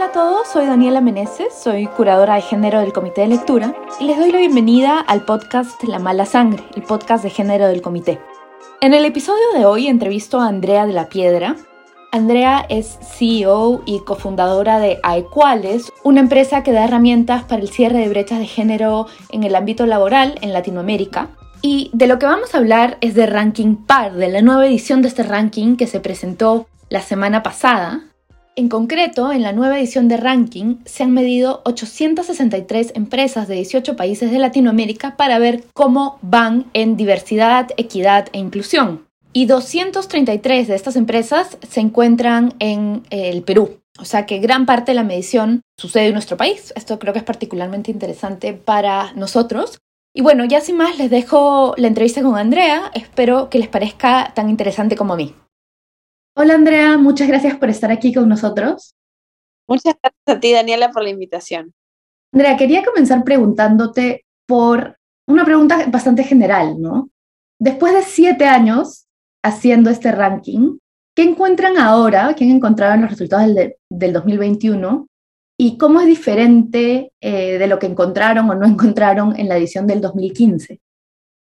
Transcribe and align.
Hola 0.00 0.08
a 0.08 0.12
todos, 0.12 0.48
soy 0.48 0.64
Daniela 0.64 1.02
Meneses, 1.02 1.52
soy 1.52 1.86
curadora 1.86 2.36
de 2.36 2.40
género 2.40 2.80
del 2.80 2.94
Comité 2.94 3.20
de 3.20 3.26
Lectura 3.26 3.74
y 4.00 4.04
les 4.04 4.16
doy 4.16 4.32
la 4.32 4.38
bienvenida 4.38 4.98
al 4.98 5.26
podcast 5.26 5.84
La 5.84 5.98
Mala 5.98 6.24
Sangre, 6.24 6.64
el 6.74 6.84
podcast 6.84 7.22
de 7.22 7.28
género 7.28 7.66
del 7.66 7.82
comité. 7.82 8.18
En 8.80 8.94
el 8.94 9.04
episodio 9.04 9.44
de 9.52 9.66
hoy 9.66 9.88
entrevisto 9.88 10.40
a 10.40 10.48
Andrea 10.48 10.86
de 10.86 10.94
la 10.94 11.10
Piedra. 11.10 11.54
Andrea 12.12 12.64
es 12.70 12.98
CEO 13.14 13.82
y 13.84 14.00
cofundadora 14.00 14.78
de 14.78 14.98
Aequales, 15.02 15.92
una 16.02 16.20
empresa 16.20 16.62
que 16.62 16.72
da 16.72 16.84
herramientas 16.84 17.44
para 17.44 17.60
el 17.60 17.68
cierre 17.68 17.98
de 17.98 18.08
brechas 18.08 18.38
de 18.38 18.46
género 18.46 19.06
en 19.28 19.44
el 19.44 19.54
ámbito 19.54 19.84
laboral 19.84 20.38
en 20.40 20.54
Latinoamérica. 20.54 21.28
Y 21.60 21.90
de 21.92 22.06
lo 22.06 22.18
que 22.18 22.24
vamos 22.24 22.54
a 22.54 22.58
hablar 22.58 22.96
es 23.02 23.14
de 23.14 23.26
Ranking 23.26 23.76
Par, 23.76 24.14
de 24.14 24.30
la 24.30 24.40
nueva 24.40 24.66
edición 24.66 25.02
de 25.02 25.08
este 25.08 25.24
ranking 25.24 25.76
que 25.76 25.86
se 25.86 26.00
presentó 26.00 26.68
la 26.88 27.02
semana 27.02 27.42
pasada 27.42 28.09
en 28.60 28.68
concreto, 28.68 29.32
en 29.32 29.42
la 29.42 29.52
nueva 29.52 29.78
edición 29.78 30.06
de 30.06 30.18
Ranking 30.18 30.76
se 30.84 31.02
han 31.02 31.12
medido 31.12 31.62
863 31.64 32.92
empresas 32.94 33.48
de 33.48 33.54
18 33.54 33.96
países 33.96 34.30
de 34.30 34.38
Latinoamérica 34.38 35.16
para 35.16 35.38
ver 35.38 35.64
cómo 35.72 36.18
van 36.20 36.66
en 36.74 36.96
diversidad, 36.96 37.70
equidad 37.78 38.28
e 38.32 38.38
inclusión. 38.38 39.06
Y 39.32 39.46
233 39.46 40.68
de 40.68 40.74
estas 40.74 40.96
empresas 40.96 41.56
se 41.68 41.80
encuentran 41.80 42.52
en 42.58 43.02
el 43.08 43.42
Perú. 43.42 43.80
O 43.98 44.04
sea 44.04 44.26
que 44.26 44.38
gran 44.38 44.66
parte 44.66 44.92
de 44.92 44.96
la 44.96 45.04
medición 45.04 45.62
sucede 45.78 46.08
en 46.08 46.12
nuestro 46.12 46.36
país. 46.36 46.72
Esto 46.76 46.98
creo 46.98 47.12
que 47.14 47.20
es 47.20 47.24
particularmente 47.24 47.90
interesante 47.90 48.52
para 48.52 49.12
nosotros. 49.14 49.78
Y 50.14 50.20
bueno, 50.20 50.44
ya 50.44 50.60
sin 50.60 50.76
más 50.76 50.98
les 50.98 51.10
dejo 51.10 51.74
la 51.78 51.86
entrevista 51.86 52.22
con 52.22 52.36
Andrea. 52.36 52.90
Espero 52.94 53.48
que 53.48 53.58
les 53.58 53.68
parezca 53.68 54.32
tan 54.34 54.50
interesante 54.50 54.96
como 54.96 55.14
a 55.14 55.16
mí. 55.16 55.34
Hola 56.42 56.54
Andrea, 56.54 56.96
muchas 56.96 57.28
gracias 57.28 57.58
por 57.58 57.68
estar 57.68 57.90
aquí 57.90 58.14
con 58.14 58.26
nosotros. 58.26 58.94
Muchas 59.68 59.94
gracias 60.02 60.38
a 60.38 60.40
ti, 60.40 60.54
Daniela, 60.54 60.90
por 60.90 61.02
la 61.02 61.10
invitación. 61.10 61.74
Andrea, 62.32 62.56
quería 62.56 62.82
comenzar 62.82 63.24
preguntándote 63.24 64.24
por 64.46 64.96
una 65.28 65.44
pregunta 65.44 65.84
bastante 65.88 66.24
general, 66.24 66.80
¿no? 66.80 67.10
Después 67.58 67.92
de 67.92 68.00
siete 68.00 68.46
años 68.46 69.06
haciendo 69.44 69.90
este 69.90 70.12
ranking, 70.12 70.78
¿qué 71.14 71.24
encuentran 71.24 71.76
ahora? 71.76 72.34
¿Qué 72.34 72.44
han 72.44 72.52
encontrado 72.52 72.94
en 72.94 73.02
los 73.02 73.10
resultados 73.10 73.54
del, 73.54 73.76
del 73.90 74.12
2021? 74.14 75.08
¿Y 75.58 75.76
cómo 75.76 76.00
es 76.00 76.06
diferente 76.06 77.12
eh, 77.20 77.58
de 77.58 77.66
lo 77.66 77.78
que 77.78 77.86
encontraron 77.86 78.48
o 78.48 78.54
no 78.54 78.66
encontraron 78.66 79.38
en 79.38 79.46
la 79.46 79.58
edición 79.58 79.86
del 79.86 80.00
2015? 80.00 80.80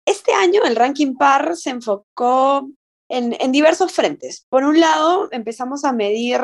Este 0.06 0.32
año 0.32 0.62
el 0.64 0.74
ranking 0.74 1.16
PAR 1.16 1.54
se 1.54 1.68
enfocó 1.68 2.70
en, 3.08 3.52
diversos 3.52 3.92
frentes. 3.92 4.46
Por 4.48 4.64
un 4.64 4.80
lado, 4.80 5.28
empezamos 5.32 5.84
a 5.84 5.92
medir 5.92 6.40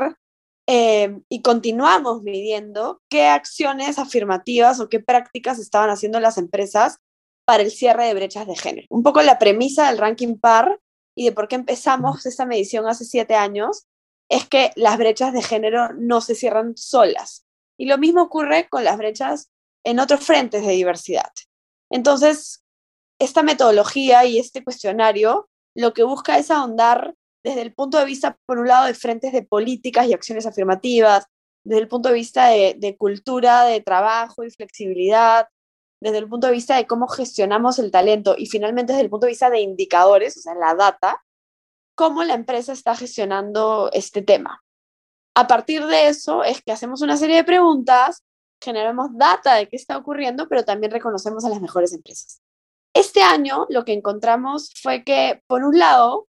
eh, 0.66 1.18
y 1.28 1.42
continuamos 1.42 2.22
midiendo 2.22 3.02
qué 3.08 3.26
acciones 3.26 3.98
afirmativas 3.98 4.80
o 4.80 4.88
qué 4.88 5.00
prácticas 5.00 5.58
estaban 5.58 5.90
haciendo 5.90 6.20
las 6.20 6.38
empresas 6.38 6.98
para 7.44 7.62
el 7.62 7.70
cierre 7.70 8.06
de 8.06 8.14
brechas 8.14 8.46
de 8.46 8.56
género. 8.56 8.86
Un 8.90 9.02
poco 9.02 9.22
la 9.22 9.38
premisa 9.38 9.88
del 9.88 9.98
ranking 9.98 10.38
PAR 10.38 10.80
y 11.16 11.26
de 11.26 11.32
por 11.32 11.48
qué 11.48 11.56
empezamos 11.56 12.24
esta 12.26 12.46
medición 12.46 12.86
hace 12.86 13.04
siete 13.04 13.34
años 13.34 13.86
es 14.28 14.48
que 14.48 14.70
las 14.76 14.96
brechas 14.96 15.32
de 15.32 15.42
género 15.42 15.92
no 15.94 16.20
se 16.20 16.34
cierran 16.34 16.76
solas. 16.76 17.44
Y 17.76 17.86
lo 17.86 17.98
mismo 17.98 18.22
ocurre 18.22 18.68
con 18.68 18.84
las 18.84 18.96
brechas 18.96 19.50
en 19.84 19.98
otros 19.98 20.20
frentes 20.20 20.64
de 20.64 20.72
diversidad. 20.72 21.30
Entonces, 21.90 22.64
esta 23.18 23.42
metodología 23.42 24.24
y 24.24 24.38
este 24.38 24.64
cuestionario 24.64 25.48
lo 25.74 25.92
que 25.92 26.02
busca 26.02 26.38
es 26.38 26.50
ahondar 26.50 27.14
desde 27.44 27.62
el 27.62 27.74
punto 27.74 27.98
de 27.98 28.04
vista, 28.04 28.38
por 28.46 28.58
un 28.58 28.68
lado, 28.68 28.86
de 28.86 28.94
frentes 28.94 29.32
de 29.32 29.42
políticas 29.42 30.06
y 30.06 30.12
acciones 30.12 30.46
afirmativas, 30.46 31.26
desde 31.64 31.82
el 31.82 31.88
punto 31.88 32.08
de 32.08 32.14
vista 32.14 32.48
de, 32.48 32.96
cultura, 32.98 33.64
de 33.64 33.80
trabajo 33.80 34.44
y 34.44 34.50
flexibilidad, 34.50 35.48
desde 36.00 36.18
el 36.18 36.28
punto 36.28 36.48
de 36.48 36.52
vista 36.52 36.76
de 36.76 36.86
cómo 36.86 37.06
gestionamos 37.06 37.78
el 37.78 37.90
talento 37.90 38.34
y 38.36 38.46
finalmente 38.46 38.92
desde 38.92 39.04
el 39.04 39.10
punto 39.10 39.26
de 39.26 39.32
vista 39.32 39.50
de 39.50 39.60
indicadores, 39.60 40.36
o 40.36 40.40
sea, 40.40 40.54
la 40.54 40.74
data, 40.74 41.22
cómo 41.94 42.24
la 42.24 42.34
empresa 42.34 42.72
está 42.72 42.96
gestionando 42.96 43.90
este 43.92 44.22
tema. 44.22 44.62
A 45.34 45.46
partir 45.46 45.86
de 45.86 46.08
eso 46.08 46.44
es 46.44 46.60
que 46.62 46.72
hacemos 46.72 47.00
una 47.02 47.16
serie 47.16 47.36
de 47.36 47.44
preguntas, 47.44 48.24
generamos 48.60 49.10
data 49.12 49.54
de 49.54 49.68
qué 49.68 49.76
está 49.76 49.96
ocurriendo, 49.96 50.48
pero 50.48 50.64
también 50.64 50.92
reconocemos 50.92 51.44
a 51.44 51.48
las 51.48 51.60
mejores 51.60 51.92
empresas. 51.92 52.41
Este 52.94 53.22
año 53.22 53.66
lo 53.70 53.84
que 53.84 53.92
encontramos 53.92 54.72
fue 54.82 55.02
que, 55.02 55.42
por 55.46 55.64
un 55.64 55.78
lado, 55.78 56.28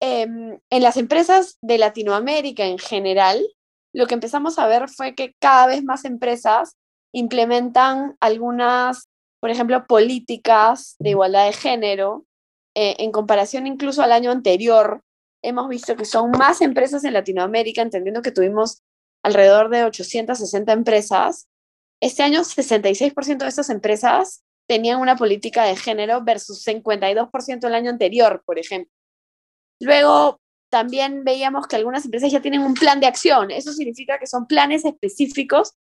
em, 0.00 0.58
en 0.70 0.82
las 0.82 0.96
empresas 0.96 1.56
de 1.62 1.78
Latinoamérica 1.78 2.64
en 2.64 2.78
general, 2.78 3.46
lo 3.92 4.06
que 4.06 4.14
empezamos 4.14 4.58
a 4.58 4.66
ver 4.66 4.88
fue 4.88 5.14
que 5.14 5.34
cada 5.38 5.68
vez 5.68 5.84
más 5.84 6.04
empresas 6.04 6.76
implementan 7.12 8.16
algunas, 8.20 9.08
por 9.40 9.50
ejemplo, 9.50 9.86
políticas 9.86 10.96
de 10.98 11.10
igualdad 11.10 11.46
de 11.46 11.52
género. 11.52 12.24
Eh, 12.74 12.96
en 12.98 13.12
comparación 13.12 13.68
incluso 13.68 14.02
al 14.02 14.10
año 14.10 14.32
anterior, 14.32 15.00
hemos 15.42 15.68
visto 15.68 15.94
que 15.94 16.04
son 16.04 16.32
más 16.32 16.60
empresas 16.60 17.04
en 17.04 17.12
Latinoamérica, 17.12 17.82
entendiendo 17.82 18.20
que 18.20 18.32
tuvimos 18.32 18.82
alrededor 19.22 19.70
de 19.70 19.84
860 19.84 20.72
empresas. 20.72 21.46
Este 22.00 22.24
año, 22.24 22.40
66% 22.40 23.44
de 23.44 23.48
estas 23.48 23.70
empresas 23.70 24.42
tenían 24.66 25.00
una 25.00 25.16
política 25.16 25.64
de 25.64 25.76
género 25.76 26.22
versus 26.22 26.66
52% 26.66 27.66
el 27.66 27.74
año 27.74 27.90
anterior, 27.90 28.42
por 28.44 28.58
ejemplo. 28.58 28.92
Luego, 29.80 30.40
también 30.70 31.24
veíamos 31.24 31.66
que 31.66 31.76
algunas 31.76 32.04
empresas 32.04 32.32
ya 32.32 32.42
tienen 32.42 32.62
un 32.62 32.74
plan 32.74 33.00
de 33.00 33.06
acción. 33.06 33.50
Eso 33.50 33.72
significa 33.72 34.18
que 34.18 34.26
son 34.26 34.46
planes 34.46 34.84
específicos 34.84 35.74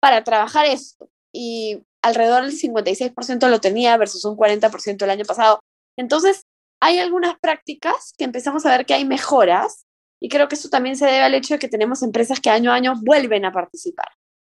para 0.00 0.24
trabajar 0.24 0.66
esto. 0.66 1.08
Y 1.32 1.82
alrededor 2.02 2.44
del 2.44 2.58
56% 2.58 3.48
lo 3.48 3.60
tenía 3.60 3.96
versus 3.96 4.24
un 4.24 4.36
40% 4.36 5.02
el 5.02 5.10
año 5.10 5.24
pasado. 5.24 5.60
Entonces, 5.96 6.42
hay 6.80 6.98
algunas 6.98 7.38
prácticas 7.38 8.14
que 8.16 8.24
empezamos 8.24 8.64
a 8.64 8.70
ver 8.70 8.86
que 8.86 8.94
hay 8.94 9.04
mejoras 9.04 9.86
y 10.20 10.28
creo 10.28 10.48
que 10.48 10.54
eso 10.54 10.68
también 10.68 10.96
se 10.96 11.06
debe 11.06 11.20
al 11.20 11.34
hecho 11.34 11.54
de 11.54 11.58
que 11.58 11.68
tenemos 11.68 12.02
empresas 12.02 12.40
que 12.40 12.50
año 12.50 12.72
a 12.72 12.74
año 12.74 12.94
vuelven 13.02 13.44
a 13.44 13.52
participar. 13.52 14.08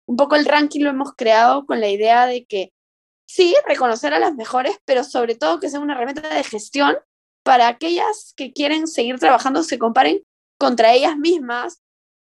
Un 0.07 0.17
poco 0.17 0.35
el 0.35 0.45
ranking 0.45 0.81
lo 0.81 0.89
hemos 0.89 1.13
creado 1.15 1.65
con 1.65 1.79
la 1.79 1.89
idea 1.89 2.27
de 2.27 2.45
que 2.45 2.71
sí, 3.25 3.55
reconocer 3.65 4.13
a 4.13 4.19
las 4.19 4.35
mejores, 4.35 4.77
pero 4.85 5.03
sobre 5.03 5.35
todo 5.35 5.59
que 5.59 5.69
sea 5.69 5.79
una 5.79 5.93
herramienta 5.93 6.29
de 6.29 6.43
gestión 6.43 6.97
para 7.43 7.67
aquellas 7.67 8.33
que 8.35 8.53
quieren 8.53 8.87
seguir 8.87 9.19
trabajando, 9.19 9.63
se 9.63 9.77
comparen 9.77 10.23
contra 10.57 10.93
ellas 10.93 11.17
mismas 11.17 11.81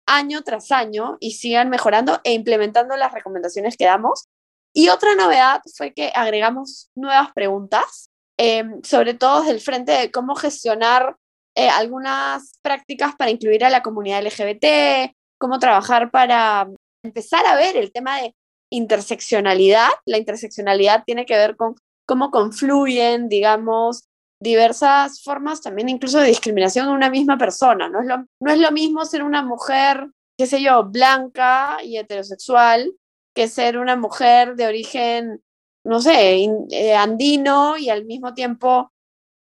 año 0.06 0.42
tras 0.44 0.72
año 0.72 1.18
y 1.20 1.32
sigan 1.32 1.70
mejorando 1.70 2.20
e 2.24 2.34
implementando 2.34 2.96
las 2.96 3.14
recomendaciones 3.14 3.78
que 3.78 3.86
damos. 3.86 4.26
Y 4.74 4.90
otra 4.90 5.16
novedad 5.16 5.62
fue 5.76 5.94
que 5.94 6.12
agregamos 6.16 6.90
nuevas 6.96 7.32
preguntas, 7.34 8.10
em, 8.38 8.82
sobre 8.84 9.14
todo 9.14 9.42
desde 9.42 9.54
el 9.54 9.62
frente 9.62 9.92
de 9.92 10.12
cómo 10.12 10.36
gestionar 10.36 11.16
eh, 11.56 11.70
algunas 11.70 12.58
prácticas 12.62 13.16
para 13.16 13.32
incluir 13.32 13.66
a 13.66 13.70
la 13.70 13.82
comunidad 13.82 14.20
LGBT, 14.20 15.16
cómo 15.38 15.60
trabajar 15.60 16.12
para 16.12 16.70
empezar 17.04 17.46
a 17.46 17.56
ver 17.56 17.76
el 17.76 17.92
tema 17.92 18.22
de 18.22 18.36
interseccionalidad. 18.72 19.90
La 20.06 20.18
interseccionalidad 20.18 21.04
tiene 21.06 21.26
que 21.26 21.38
ver 21.38 21.56
con 21.56 21.76
cómo 22.06 22.32
confluyen, 22.32 23.30
digamos, 23.30 24.06
diversas 24.42 25.22
formas 25.22 25.62
también 25.62 25.90
incluso 25.90 26.20
de 26.20 26.28
discriminación 26.28 26.88
en 26.88 26.94
una 26.94 27.10
misma 27.10 27.38
persona. 27.38 27.90
No 27.90 28.02
es 28.02 28.08
lo, 28.08 28.26
no 28.40 28.52
es 28.52 28.60
lo 28.60 28.72
mismo 28.72 29.06
ser 29.06 29.24
una 29.24 29.44
mujer, 29.44 30.10
qué 30.38 30.46
sé 30.46 30.62
yo, 30.62 30.86
blanca 30.86 31.78
y 31.84 31.98
heterosexual, 31.98 32.94
que 33.36 33.48
ser 33.48 33.78
una 33.78 33.96
mujer 33.96 34.56
de 34.56 34.68
origen, 34.68 35.44
no 35.86 36.02
sé, 36.02 36.46
eh, 36.72 36.96
andino 36.96 37.78
y 37.78 37.90
al 37.90 38.06
mismo 38.06 38.34
tiempo 38.34 38.92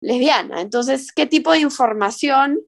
lesbiana. 0.01 0.61
Entonces, 0.61 1.11
¿qué 1.11 1.25
tipo 1.25 1.51
de 1.51 1.59
información 1.59 2.59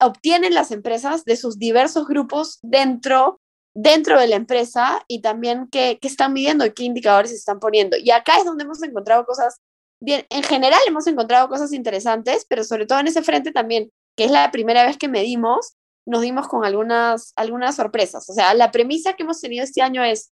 obtienen 0.00 0.54
las 0.54 0.72
empresas 0.72 1.24
de 1.24 1.36
sus 1.36 1.58
diversos 1.58 2.06
grupos 2.06 2.58
dentro 2.62 3.40
dentro 3.74 4.20
de 4.20 4.26
la 4.26 4.36
empresa 4.36 5.02
y 5.08 5.20
también 5.20 5.68
qué, 5.70 5.98
están 6.02 6.32
midiendo 6.32 6.66
y 6.66 6.72
qué 6.72 6.84
indicadores 6.84 7.32
están 7.32 7.60
poniendo. 7.60 7.96
Y 7.96 8.10
acá 8.10 8.38
es 8.38 8.44
donde 8.44 8.64
hemos 8.64 8.82
encontrado 8.82 9.24
cosas, 9.24 9.60
bien, 10.00 10.26
en 10.30 10.42
general 10.42 10.80
hemos 10.86 11.06
encontrado 11.06 11.48
cosas 11.48 11.72
interesantes, 11.72 12.44
pero 12.48 12.64
sobre 12.64 12.86
todo 12.86 13.00
en 13.00 13.08
ese 13.08 13.22
frente 13.22 13.52
también, 13.52 13.90
que 14.16 14.24
es 14.24 14.30
la 14.30 14.50
primera 14.50 14.84
vez 14.84 14.98
que 14.98 15.08
medimos, 15.08 15.74
nos 16.06 16.20
dimos 16.22 16.48
con 16.48 16.64
algunas, 16.64 17.32
algunas 17.36 17.76
sorpresas. 17.76 18.28
O 18.28 18.34
sea, 18.34 18.54
la 18.54 18.70
premisa 18.70 19.14
que 19.14 19.22
hemos 19.22 19.40
tenido 19.40 19.64
este 19.64 19.82
año 19.82 20.02
es, 20.04 20.32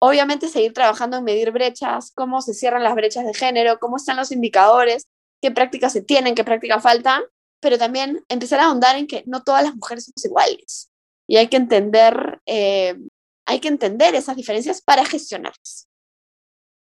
obviamente, 0.00 0.48
seguir 0.48 0.72
trabajando 0.72 1.16
en 1.16 1.24
medir 1.24 1.50
brechas, 1.50 2.12
cómo 2.14 2.42
se 2.42 2.54
cierran 2.54 2.84
las 2.84 2.94
brechas 2.94 3.24
de 3.24 3.34
género, 3.34 3.78
cómo 3.80 3.96
están 3.96 4.16
los 4.16 4.30
indicadores, 4.30 5.06
qué 5.42 5.50
prácticas 5.50 5.92
se 5.92 6.02
tienen, 6.02 6.34
qué 6.34 6.44
prácticas 6.44 6.82
faltan, 6.82 7.22
pero 7.60 7.78
también 7.78 8.24
empezar 8.28 8.60
a 8.60 8.66
ahondar 8.66 8.96
en 8.96 9.06
que 9.06 9.24
no 9.26 9.42
todas 9.42 9.64
las 9.64 9.74
mujeres 9.74 10.04
somos 10.04 10.24
iguales 10.24 10.87
y 11.28 11.36
hay 11.36 11.48
que 11.48 11.58
entender, 11.58 12.40
eh, 12.46 12.96
hay 13.46 13.60
que 13.60 13.68
entender 13.68 14.14
esas 14.14 14.34
diferencias 14.34 14.80
para 14.82 15.04
gestionarlas. 15.04 15.86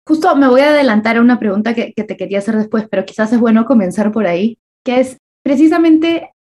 Justo 0.07 0.36
me 0.36 0.48
voy 0.48 0.62
a 0.62 0.69
adelantar 0.69 1.18
a 1.18 1.22
una 1.22 1.38
pregunta 1.38 1.75
que, 1.75 1.94
te 1.94 2.18
quería 2.18 2.39
hacer 2.39 2.57
después, 2.57 2.88
pero 2.89 3.06
quizás 3.06 3.31
es 3.33 3.39
bueno 3.39 3.66
comenzar 3.66 4.12
por 4.12 4.25
ahí, 4.25 4.57
que 4.83 5.00
es 5.00 5.18
precisamente, 5.44 6.31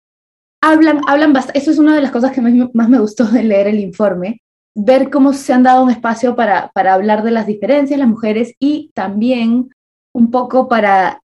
hablan, 0.62 1.02
hablan 1.06 1.32
bastante, 1.32 1.58
eso 1.58 1.70
es 1.70 1.78
una 1.78 1.94
de 1.94 2.00
las 2.00 2.10
cosas 2.10 2.32
que 2.32 2.40
más 2.40 2.88
me 2.88 3.00
gustó 3.00 3.24
de 3.26 3.42
leer 3.42 3.66
el 3.66 3.80
informe, 3.80 4.40
ver 4.74 5.10
cómo 5.10 5.32
se 5.32 5.52
han 5.52 5.64
dado 5.64 5.84
un 5.84 5.90
espacio 5.90 6.36
para, 6.36 6.70
para 6.72 6.94
hablar 6.94 7.22
de 7.22 7.32
las 7.32 7.46
diferencias 7.46 7.98
las 7.98 8.08
mujeres 8.08 8.54
y 8.58 8.90
también 8.94 9.70
un 10.14 10.30
poco 10.30 10.68
para 10.68 11.20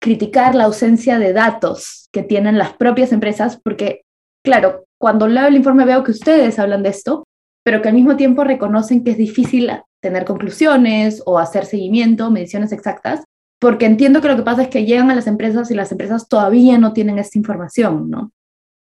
criticar 0.00 0.54
la 0.54 0.64
ausencia 0.64 1.18
de 1.18 1.32
datos 1.32 2.08
que 2.10 2.22
tienen 2.22 2.58
las 2.58 2.72
propias 2.74 3.12
empresas, 3.12 3.60
porque, 3.62 4.02
claro, 4.42 4.85
cuando 4.98 5.28
leo 5.28 5.46
el 5.46 5.56
informe 5.56 5.84
veo 5.84 6.02
que 6.02 6.12
ustedes 6.12 6.58
hablan 6.58 6.82
de 6.82 6.90
esto, 6.90 7.24
pero 7.64 7.82
que 7.82 7.88
al 7.88 7.94
mismo 7.94 8.16
tiempo 8.16 8.44
reconocen 8.44 9.02
que 9.02 9.10
es 9.10 9.16
difícil 9.16 9.70
tener 10.00 10.24
conclusiones 10.24 11.22
o 11.26 11.38
hacer 11.38 11.66
seguimiento, 11.66 12.30
mediciones 12.30 12.72
exactas, 12.72 13.24
porque 13.60 13.86
entiendo 13.86 14.20
que 14.20 14.28
lo 14.28 14.36
que 14.36 14.42
pasa 14.42 14.62
es 14.62 14.68
que 14.68 14.84
llegan 14.84 15.10
a 15.10 15.14
las 15.14 15.26
empresas 15.26 15.70
y 15.70 15.74
las 15.74 15.90
empresas 15.90 16.28
todavía 16.28 16.78
no 16.78 16.92
tienen 16.92 17.18
esta 17.18 17.38
información, 17.38 18.10
¿no? 18.10 18.30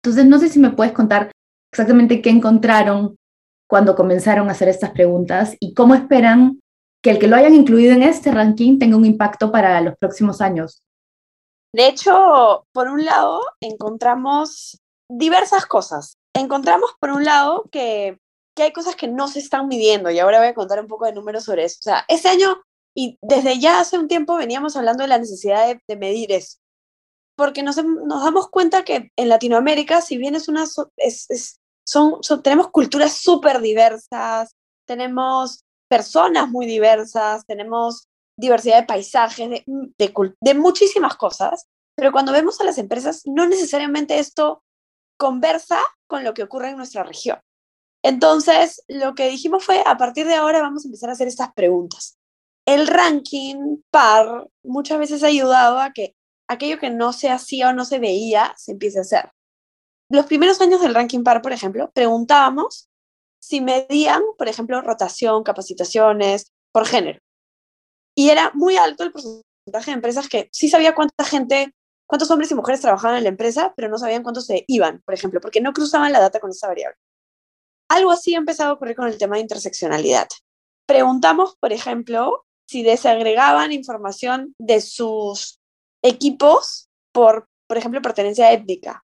Entonces, 0.03 0.25
no 0.27 0.37
sé 0.37 0.49
si 0.49 0.59
me 0.59 0.71
puedes 0.71 0.93
contar 0.93 1.31
exactamente 1.71 2.21
qué 2.21 2.29
encontraron 2.29 3.17
cuando 3.67 3.95
comenzaron 3.95 4.49
a 4.49 4.51
hacer 4.51 4.67
estas 4.67 4.91
preguntas 4.91 5.55
y 5.59 5.73
cómo 5.73 5.95
esperan 5.95 6.59
que 7.01 7.11
el 7.11 7.19
que 7.19 7.27
lo 7.27 7.35
hayan 7.35 7.55
incluido 7.55 7.93
en 7.93 8.03
este 8.03 8.31
ranking 8.31 8.77
tenga 8.77 8.97
un 8.97 9.05
impacto 9.05 9.51
para 9.51 9.81
los 9.81 9.97
próximos 9.97 10.41
años. 10.41 10.83
De 11.73 11.87
hecho, 11.87 12.65
por 12.71 12.87
un 12.87 13.03
lado, 13.03 13.41
encontramos 13.59 14.79
diversas 15.09 15.65
cosas. 15.65 16.17
Encontramos, 16.33 16.91
por 16.99 17.11
un 17.11 17.23
lado, 17.23 17.65
que, 17.71 18.19
que 18.55 18.63
hay 18.63 18.73
cosas 18.73 18.95
que 18.95 19.07
no 19.07 19.27
se 19.27 19.39
están 19.39 19.67
midiendo 19.67 20.09
y 20.09 20.19
ahora 20.19 20.39
voy 20.39 20.47
a 20.47 20.53
contar 20.53 20.79
un 20.79 20.87
poco 20.87 21.05
de 21.05 21.13
números 21.13 21.43
sobre 21.43 21.65
eso. 21.65 21.77
O 21.79 21.83
sea, 21.83 22.05
ese 22.07 22.29
año 22.29 22.61
y 22.95 23.19
desde 23.21 23.59
ya 23.59 23.81
hace 23.81 23.97
un 23.99 24.07
tiempo 24.07 24.37
veníamos 24.37 24.75
hablando 24.77 25.03
de 25.03 25.09
la 25.09 25.17
necesidad 25.17 25.77
de, 25.87 25.95
medir 25.97 26.31
eso. 26.31 26.57
Porque 27.35 27.61
nos, 27.61 27.75
nos, 27.83 28.23
damos 28.23 28.49
cuenta 28.49 28.85
que 28.85 29.11
en 29.17 29.29
Latinoamérica, 29.29 29.99
si 29.99 30.17
bien 30.17 30.35
es 30.35 30.47
una, 30.47 30.63
es, 30.95 31.59
son, 31.85 32.21
tenemos 32.41 32.69
culturas 32.69 33.17
súper 33.17 33.59
diversas, 33.59 34.55
tenemos 34.87 35.65
personas 35.89 36.49
muy 36.49 36.65
diversas, 36.65 37.45
tenemos 37.45 38.07
diversidad 38.37 38.79
de 38.79 38.87
paisajes, 38.87 39.49
de, 39.49 39.63
de, 39.67 40.33
de, 40.39 40.53
muchísimas 40.53 41.17
cosas, 41.17 41.67
pero 41.97 42.13
cuando 42.13 42.31
vemos 42.31 42.59
a 42.61 42.63
las 42.63 42.77
empresas, 42.77 43.21
no 43.25 43.45
necesariamente 43.47 44.19
esto 44.19 44.63
conversa 45.17 45.79
con 46.07 46.23
lo 46.23 46.33
que 46.33 46.43
ocurre 46.43 46.69
en 46.69 46.77
nuestra 46.77 47.03
región. 47.03 47.39
Entonces, 48.03 48.83
lo 48.87 49.15
que 49.15 49.29
dijimos 49.29 49.65
fue, 49.65 49.81
a 49.85 49.97
partir 49.97 50.27
de 50.27 50.35
ahora 50.35 50.61
vamos 50.61 50.85
a 50.85 50.87
empezar 50.87 51.09
a 51.09 51.13
hacer 51.13 51.27
estas 51.27 51.53
preguntas. 51.53 52.17
El 52.67 52.87
ranking 52.87 53.77
par 53.91 54.47
muchas 54.63 54.99
veces 54.99 55.23
ha 55.23 55.27
ayudado 55.27 55.79
a 55.79 55.91
que 55.91 56.15
aquello 56.47 56.79
que 56.79 56.89
no 56.89 57.13
se 57.13 57.29
hacía 57.29 57.69
o 57.69 57.73
no 57.73 57.85
se 57.85 57.99
veía 57.99 58.53
se 58.57 58.73
empiece 58.73 58.99
a 58.99 59.01
hacer 59.01 59.31
los 60.09 60.25
primeros 60.25 60.61
años 60.61 60.81
del 60.81 60.93
ranking 60.93 61.23
par, 61.23 61.41
por 61.41 61.51
ejemplo, 61.51 61.91
preguntábamos 61.91 62.89
si 63.39 63.61
medían, 63.61 64.21
por 64.37 64.47
ejemplo, 64.47 64.81
rotación, 64.81 65.43
capacitaciones 65.43 66.51
por 66.71 66.85
género. 66.85 67.19
Y 68.15 68.29
era 68.29 68.51
muy 68.53 68.77
alto 68.77 69.03
el 69.03 69.11
porcentaje 69.11 69.91
de 69.91 69.91
empresas 69.91 70.29
que 70.29 70.49
sí 70.51 70.69
sabía 70.69 70.95
cuánta 70.95 71.23
gente, 71.23 71.73
cuántos 72.07 72.29
hombres 72.31 72.51
y 72.51 72.55
mujeres 72.55 72.81
trabajaban 72.81 73.17
en 73.17 73.23
la 73.23 73.29
empresa, 73.29 73.73
pero 73.75 73.89
no 73.89 73.97
sabían 73.97 74.23
cuántos 74.23 74.45
se 74.45 74.63
iban, 74.67 75.01
por 75.05 75.13
ejemplo, 75.13 75.41
porque 75.41 75.61
no 75.61 75.73
cruzaban 75.73 76.11
la 76.11 76.19
data 76.19 76.39
con 76.39 76.51
esa 76.51 76.67
variable. 76.67 76.97
Algo 77.89 78.11
así 78.11 78.35
ha 78.35 78.39
empezado 78.39 78.71
a 78.71 78.73
ocurrir 78.73 78.95
con 78.95 79.07
el 79.07 79.17
tema 79.17 79.35
de 79.35 79.41
interseccionalidad. 79.41 80.27
Preguntamos, 80.87 81.55
por 81.59 81.71
ejemplo, 81.73 82.45
si 82.67 82.83
desagregaban 82.83 83.71
información 83.71 84.55
de 84.59 84.81
sus 84.81 85.59
equipos 86.03 86.89
por, 87.11 87.47
por 87.67 87.77
ejemplo, 87.77 88.01
pertenencia 88.01 88.51
étnica 88.51 89.03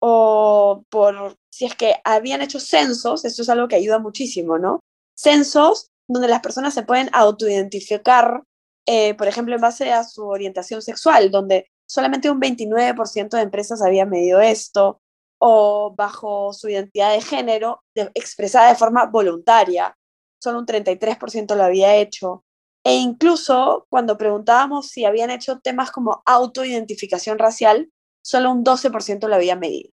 o 0.00 0.84
por 0.88 1.36
si 1.50 1.66
es 1.66 1.74
que 1.74 1.96
habían 2.04 2.40
hecho 2.40 2.58
censos, 2.58 3.24
esto 3.24 3.42
es 3.42 3.48
algo 3.48 3.68
que 3.68 3.76
ayuda 3.76 3.98
muchísimo, 3.98 4.58
¿no? 4.58 4.80
Censos 5.14 5.90
donde 6.08 6.28
las 6.28 6.40
personas 6.40 6.74
se 6.74 6.82
pueden 6.82 7.10
autoidentificar, 7.12 8.42
eh, 8.86 9.14
por 9.14 9.28
ejemplo, 9.28 9.54
en 9.54 9.60
base 9.60 9.92
a 9.92 10.04
su 10.04 10.26
orientación 10.26 10.82
sexual, 10.82 11.30
donde 11.30 11.70
solamente 11.90 12.30
un 12.30 12.40
29% 12.40 13.30
de 13.30 13.42
empresas 13.42 13.82
había 13.82 14.06
medido 14.06 14.40
esto, 14.40 15.00
o 15.38 15.92
bajo 15.96 16.52
su 16.52 16.68
identidad 16.68 17.12
de 17.12 17.20
género 17.20 17.82
expresada 18.14 18.68
de 18.68 18.76
forma 18.76 19.06
voluntaria, 19.06 19.96
solo 20.40 20.60
un 20.60 20.66
33% 20.66 21.56
lo 21.56 21.64
había 21.64 21.96
hecho. 21.96 22.44
E 22.84 22.94
incluso 22.94 23.86
cuando 23.90 24.16
preguntábamos 24.16 24.88
si 24.88 25.04
habían 25.04 25.30
hecho 25.30 25.58
temas 25.58 25.90
como 25.90 26.22
autoidentificación 26.26 27.38
racial, 27.38 27.90
solo 28.22 28.52
un 28.52 28.64
12% 28.64 29.26
lo 29.26 29.34
había 29.34 29.56
medido. 29.56 29.90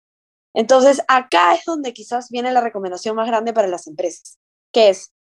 Entonces, 0.54 1.02
acá 1.08 1.56
es 1.56 1.66
donde 1.66 1.94
quizás 1.94 2.30
viene 2.30 2.52
la 2.52 2.62
recomendación 2.62 3.16
más 3.16 3.28
grande 3.28 3.54
para 3.54 3.68
las 3.68 3.88
empresas, 3.88 4.38
que 4.72 4.90
es, 4.90 5.14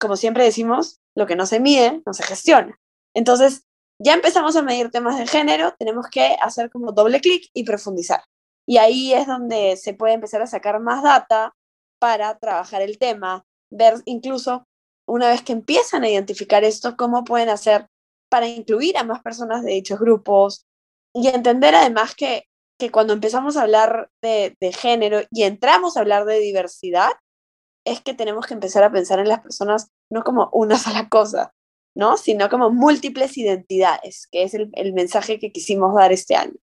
como 0.00 0.16
siempre 0.16 0.42
decimos, 0.42 1.00
lo 1.14 1.26
que 1.26 1.36
no 1.36 1.46
se 1.46 1.60
mide, 1.60 2.02
no 2.04 2.14
se 2.14 2.24
gestiona. 2.24 2.80
Entonces, 3.14 3.64
ya 3.98 4.14
empezamos 4.14 4.56
a 4.56 4.62
medir 4.62 4.90
temas 4.90 5.18
de 5.18 5.26
género, 5.26 5.74
tenemos 5.78 6.06
que 6.10 6.36
hacer 6.40 6.70
como 6.70 6.92
doble 6.92 7.20
clic 7.20 7.50
y 7.54 7.64
profundizar. 7.64 8.22
Y 8.66 8.78
ahí 8.78 9.12
es 9.12 9.26
donde 9.26 9.76
se 9.76 9.94
puede 9.94 10.14
empezar 10.14 10.42
a 10.42 10.46
sacar 10.46 10.80
más 10.80 11.02
data 11.02 11.54
para 11.98 12.38
trabajar 12.38 12.82
el 12.82 12.98
tema, 12.98 13.44
ver 13.70 13.94
incluso 14.04 14.66
una 15.06 15.28
vez 15.28 15.42
que 15.42 15.52
empiezan 15.52 16.04
a 16.04 16.10
identificar 16.10 16.64
esto, 16.64 16.96
cómo 16.96 17.24
pueden 17.24 17.48
hacer 17.48 17.88
para 18.28 18.48
incluir 18.48 18.98
a 18.98 19.04
más 19.04 19.22
personas 19.22 19.62
de 19.62 19.72
dichos 19.72 20.00
grupos, 20.00 20.66
y 21.14 21.28
entender 21.28 21.74
además 21.74 22.14
que, 22.14 22.44
que 22.78 22.90
cuando 22.90 23.14
empezamos 23.14 23.56
a 23.56 23.62
hablar 23.62 24.10
de, 24.20 24.54
de, 24.60 24.72
género 24.72 25.20
y 25.30 25.44
entramos 25.44 25.96
a 25.96 26.00
hablar 26.00 26.26
de 26.26 26.40
diversidad, 26.40 27.12
es 27.86 28.02
que 28.02 28.12
tenemos 28.12 28.46
que 28.46 28.54
empezar 28.54 28.84
a 28.84 28.92
pensar 28.92 29.18
en 29.20 29.28
las 29.28 29.40
personas 29.40 29.90
no 30.12 30.22
como 30.24 30.50
una 30.52 30.76
sola 30.78 31.08
cosa, 31.08 31.54
¿no? 31.96 32.16
Sino 32.16 32.48
como 32.48 32.70
múltiples 32.70 33.36
identidades, 33.36 34.28
que 34.30 34.44
es 34.44 34.54
el, 34.54 34.70
el 34.74 34.92
mensaje 34.92 35.40
que 35.40 35.50
quisimos 35.50 35.94
dar 35.94 36.12
este 36.12 36.36
año. 36.36 36.54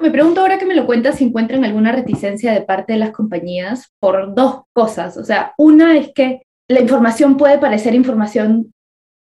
Me 0.00 0.10
pregunto 0.10 0.40
ahora 0.40 0.58
que 0.58 0.66
me 0.66 0.74
lo 0.74 0.86
cuentas 0.86 1.16
si 1.16 1.24
encuentran 1.24 1.64
alguna 1.64 1.92
reticencia 1.92 2.52
de 2.52 2.62
parte 2.62 2.92
de 2.92 2.98
las 3.00 3.10
compañías 3.10 3.92
por 4.00 4.34
dos 4.34 4.62
cosas. 4.72 5.16
O 5.16 5.24
sea, 5.24 5.54
una 5.58 5.98
es 5.98 6.12
que 6.12 6.42
la 6.68 6.80
información 6.80 7.36
puede 7.36 7.58
parecer 7.58 7.94
información 7.94 8.72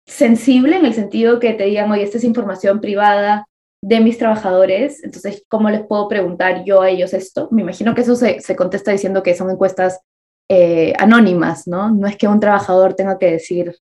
sensible 0.05 0.77
en 0.77 0.85
el 0.85 0.93
sentido 0.93 1.39
que 1.39 1.53
te 1.53 1.65
digan, 1.65 1.91
oye, 1.91 2.03
esta 2.03 2.17
es 2.17 2.23
información 2.23 2.79
privada, 2.79 3.47
de 3.83 3.99
mis 3.99 4.17
trabajadores, 4.17 5.03
entonces, 5.03 5.43
¿cómo 5.47 5.69
les 5.69 5.85
puedo 5.85 6.07
preguntar 6.07 6.63
yo 6.63 6.81
a 6.81 6.89
ellos 6.89 7.13
esto? 7.13 7.47
Me 7.51 7.63
imagino 7.63 7.95
que 7.95 8.01
eso 8.01 8.15
se, 8.15 8.39
se 8.39 8.55
contesta 8.55 8.91
diciendo 8.91 9.23
que 9.23 9.33
son 9.33 9.49
encuestas 9.49 10.01
eh, 10.49 10.93
anónimas, 10.99 11.67
¿no? 11.67 11.89
No 11.89 12.07
es 12.07 12.15
que 12.15 12.27
un 12.27 12.39
trabajador 12.39 12.93
tenga 12.93 13.17
que 13.17 13.31
decir, 13.31 13.75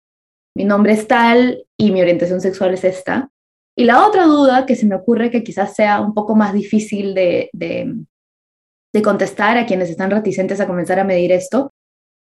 mi 0.56 0.64
nombre 0.64 0.94
es 0.94 1.06
tal 1.06 1.64
y 1.76 1.90
mi 1.90 2.00
orientación 2.00 2.40
sexual 2.40 2.72
es 2.72 2.82
esta. 2.82 3.30
Y 3.76 3.84
la 3.84 4.06
otra 4.06 4.24
duda 4.24 4.64
que 4.64 4.74
se 4.74 4.86
me 4.86 4.94
ocurre 4.94 5.30
que 5.30 5.44
quizás 5.44 5.74
sea 5.74 6.00
un 6.00 6.14
poco 6.14 6.34
más 6.34 6.54
difícil 6.54 7.14
de, 7.14 7.50
de, 7.52 7.94
de 8.94 9.02
contestar 9.02 9.58
a 9.58 9.66
quienes 9.66 9.90
están 9.90 10.10
reticentes 10.10 10.58
a 10.58 10.66
comenzar 10.66 10.98
a 10.98 11.04
medir 11.04 11.30
esto, 11.30 11.74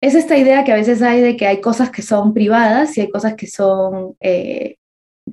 es 0.03 0.13
esta 0.13 0.37
idea 0.37 0.63
que 0.63 0.71
a 0.71 0.75
veces 0.75 1.01
hay 1.01 1.21
de 1.21 1.35
que 1.35 1.47
hay 1.47 1.61
cosas 1.61 1.89
que 1.89 2.03
son 2.03 2.33
privadas 2.35 2.95
y 2.95 3.01
hay 3.01 3.09
cosas 3.09 3.33
que 3.33 3.47
son 3.47 4.15
eh, 4.19 4.75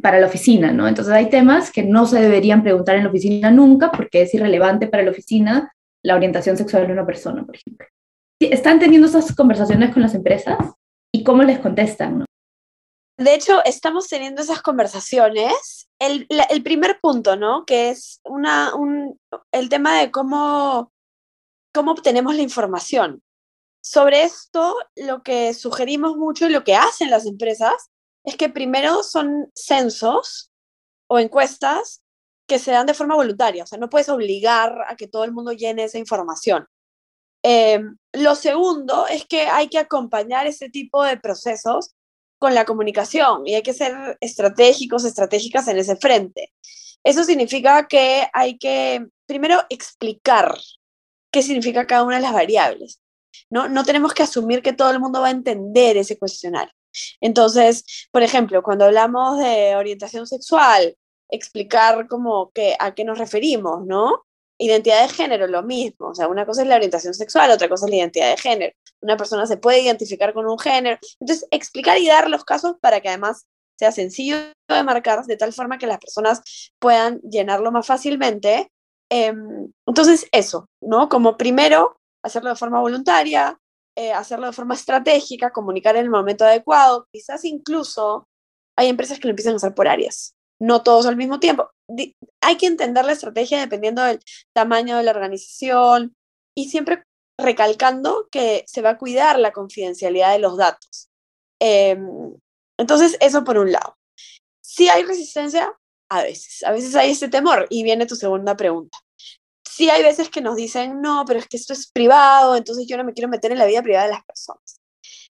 para 0.00 0.18
la 0.18 0.26
oficina, 0.26 0.72
¿no? 0.72 0.88
Entonces 0.88 1.12
hay 1.12 1.28
temas 1.28 1.70
que 1.70 1.82
no 1.82 2.06
se 2.06 2.20
deberían 2.20 2.62
preguntar 2.62 2.96
en 2.96 3.04
la 3.04 3.10
oficina 3.10 3.50
nunca 3.50 3.90
porque 3.92 4.22
es 4.22 4.32
irrelevante 4.32 4.86
para 4.86 5.02
la 5.02 5.10
oficina 5.10 5.74
la 6.02 6.16
orientación 6.16 6.56
sexual 6.56 6.86
de 6.86 6.94
una 6.94 7.04
persona, 7.04 7.44
por 7.44 7.54
ejemplo. 7.54 7.86
¿Están 8.40 8.78
teniendo 8.78 9.08
esas 9.08 9.34
conversaciones 9.34 9.92
con 9.92 10.00
las 10.00 10.14
empresas? 10.14 10.56
¿Y 11.12 11.22
cómo 11.22 11.42
les 11.42 11.58
contestan? 11.58 12.24
De 13.18 13.34
hecho, 13.34 13.64
estamos 13.64 14.06
teniendo 14.06 14.42
esas 14.42 14.62
conversaciones. 14.62 15.88
El, 15.98 16.28
primer 16.62 17.00
punto, 17.00 17.34
¿no? 17.34 17.64
Que 17.66 17.90
es 17.90 18.20
una, 18.22 18.76
un, 18.76 19.20
el 19.50 19.68
tema 19.68 19.98
de 19.98 20.12
cómo, 20.12 20.92
cómo 21.74 21.90
obtenemos 21.92 22.36
la 22.36 22.42
información. 22.42 23.20
Sobre 23.82 24.22
esto, 24.22 24.76
lo 24.94 25.24
que 25.24 25.52
sugerimos 25.52 26.16
mucho 26.16 26.46
y 26.46 26.50
lo 26.50 26.62
que 26.62 26.76
hacen 26.76 27.10
las 27.10 27.26
empresas 27.26 27.90
es 28.24 28.36
que 28.36 28.50
primero 28.50 29.02
son 29.02 29.50
censos 29.52 30.52
o 31.08 31.18
encuestas 31.18 32.04
que 32.46 32.60
se 32.60 32.70
dan 32.70 32.86
de 32.86 32.94
forma 32.94 33.16
voluntaria, 33.16 33.64
o 33.64 33.66
sea, 33.66 33.78
no 33.78 33.90
puedes 33.90 34.08
obligar 34.08 34.84
a 34.88 34.96
que 34.96 35.08
todo 35.08 35.24
el 35.24 35.32
mundo 35.32 35.52
llene 35.52 35.84
esa 35.84 35.98
información. 35.98 36.66
Em, 37.42 37.96
lo 38.12 38.34
segundo 38.34 39.06
es 39.06 39.26
que 39.26 39.42
hay 39.42 39.68
que 39.68 39.78
acompañar 39.78 40.46
ese 40.46 40.70
tipo 40.70 41.04
de 41.04 41.18
procesos 41.18 41.94
con 42.38 42.54
la 42.54 42.64
comunicación 42.64 43.46
y 43.46 43.54
hay 43.54 43.62
que 43.62 43.74
ser 43.74 44.16
estratégicos, 44.20 45.04
estratégicas 45.04 45.68
en 45.68 45.78
ese 45.78 45.96
frente. 45.96 46.52
Eso 47.04 47.24
significa 47.24 47.86
que 47.86 48.28
hay 48.32 48.58
que 48.58 49.06
primero 49.26 49.60
explicar 49.68 50.56
qué 51.30 51.42
significa 51.42 51.86
cada 51.86 52.04
una 52.04 52.16
de 52.16 52.22
las 52.22 52.32
variables. 52.32 53.00
¿no? 53.50 53.68
no 53.68 53.84
tenemos 53.84 54.14
que 54.14 54.22
asumir 54.22 54.62
que 54.62 54.72
todo 54.72 54.90
el 54.90 55.00
mundo 55.00 55.20
va 55.20 55.28
a 55.28 55.32
entender 55.32 55.96
ese 55.96 56.18
cuestionario. 56.18 56.72
Entonces, 57.20 58.08
por 58.10 58.22
ejemplo, 58.22 58.62
cuando 58.62 58.86
hablamos 58.86 59.38
de 59.38 59.76
orientación 59.76 60.26
sexual, 60.26 60.96
explicar 61.30 62.08
como 62.08 62.50
que 62.52 62.74
a 62.78 62.94
qué 62.94 63.04
nos 63.04 63.18
referimos, 63.18 63.84
¿no? 63.86 64.24
Identidad 64.58 65.02
de 65.02 65.14
género, 65.14 65.46
lo 65.46 65.62
mismo. 65.62 66.08
O 66.08 66.14
sea, 66.14 66.28
una 66.28 66.44
cosa 66.44 66.62
es 66.62 66.68
la 66.68 66.76
orientación 66.76 67.14
sexual, 67.14 67.50
otra 67.50 67.68
cosa 67.68 67.86
es 67.86 67.90
la 67.90 67.96
identidad 67.98 68.30
de 68.30 68.36
género. 68.36 68.74
Una 69.00 69.16
persona 69.16 69.46
se 69.46 69.56
puede 69.56 69.80
identificar 69.80 70.34
con 70.34 70.46
un 70.46 70.58
género. 70.58 70.98
Entonces, 71.20 71.46
explicar 71.50 71.98
y 71.98 72.06
dar 72.06 72.28
los 72.28 72.44
casos 72.44 72.76
para 72.80 73.00
que 73.00 73.08
además 73.08 73.46
sea 73.78 73.92
sencillo 73.92 74.36
de 74.68 74.82
marcar, 74.82 75.24
de 75.24 75.36
tal 75.36 75.52
forma 75.52 75.78
que 75.78 75.86
las 75.86 75.98
personas 75.98 76.42
puedan 76.80 77.20
llenarlo 77.20 77.70
más 77.70 77.86
fácilmente. 77.86 78.70
Em, 79.10 79.72
entonces, 79.86 80.26
eso, 80.32 80.68
¿no? 80.80 81.08
Como 81.08 81.36
primero, 81.36 81.96
hacerlo 82.24 82.50
de 82.50 82.56
forma 82.56 82.80
voluntaria, 82.80 83.58
eh, 83.96 84.12
hacerlo 84.12 84.46
de 84.46 84.52
forma 84.52 84.74
estratégica, 84.74 85.52
comunicar 85.52 85.96
en 85.96 86.04
el 86.04 86.10
momento 86.10 86.44
adecuado. 86.44 87.06
Quizás 87.12 87.44
incluso 87.44 88.28
hay 88.76 88.88
empresas 88.88 89.18
que 89.20 89.28
lo 89.28 89.30
empiezan 89.30 89.54
a 89.54 89.56
hacer 89.56 89.74
por 89.74 89.88
áreas 89.88 90.34
no 90.58 90.82
todos 90.82 91.06
al 91.06 91.16
mismo 91.16 91.40
tiempo. 91.40 91.67
Hay 92.40 92.56
que 92.56 92.66
entender 92.66 93.04
la 93.04 93.12
estrategia 93.12 93.60
dependiendo 93.60 94.02
del 94.02 94.20
tamaño 94.54 94.96
de 94.96 95.02
la 95.02 95.10
organización 95.10 96.14
y 96.54 96.68
siempre 96.68 97.04
recalcando 97.38 98.28
que 98.30 98.64
se 98.66 98.82
va 98.82 98.90
a 98.90 98.98
cuidar 98.98 99.38
la 99.38 99.52
confidencialidad 99.52 100.32
de 100.32 100.40
los 100.40 100.56
datos. 100.56 101.08
Em, 101.60 102.34
entonces, 102.78 103.16
eso 103.20 103.44
por 103.44 103.58
un 103.58 103.72
lado. 103.72 103.96
Si 104.60 104.88
hay 104.88 105.04
resistencia, 105.04 105.72
a 106.10 106.22
veces, 106.22 106.62
a 106.64 106.72
veces 106.72 106.94
hay 106.94 107.10
este 107.10 107.28
temor 107.28 107.66
y 107.70 107.82
viene 107.82 108.06
tu 108.06 108.16
segunda 108.16 108.56
pregunta. 108.56 108.98
Sí 109.64 109.90
hay 109.90 110.02
veces 110.02 110.30
que 110.30 110.40
nos 110.40 110.56
dicen, 110.56 111.00
no, 111.00 111.24
pero 111.26 111.38
es 111.38 111.46
que 111.46 111.56
esto 111.56 111.72
es 111.72 111.90
privado, 111.90 112.56
entonces 112.56 112.86
yo 112.88 112.96
no 112.96 113.04
me 113.04 113.12
quiero 113.12 113.28
meter 113.28 113.52
en 113.52 113.58
la 113.58 113.66
vida 113.66 113.82
privada 113.82 114.06
de 114.06 114.12
las 114.12 114.24
personas. 114.24 114.80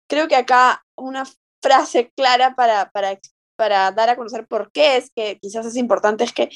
Creo 0.09 0.29
que 0.29 0.37
acá 0.37 0.85
una 0.97 1.25
frase 1.63 2.13
clara 2.17 2.55
para, 2.55 2.91
para 2.91 3.19
para 3.57 3.91
dar 3.93 4.11
a 4.11 4.17
conocer 4.17 4.47
por 4.47 4.71
qué 4.73 4.97
es 4.97 5.11
que 5.15 5.39
quizás 5.41 5.67
es 5.67 5.77
importante, 5.77 6.25
es 6.25 6.33
que 6.33 6.51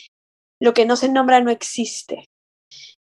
lo 0.61 0.75
que 0.75 0.87
no 0.87 0.97
se 0.97 1.09
nombra 1.09 1.41
no 1.41 1.51
existe. 1.51 2.29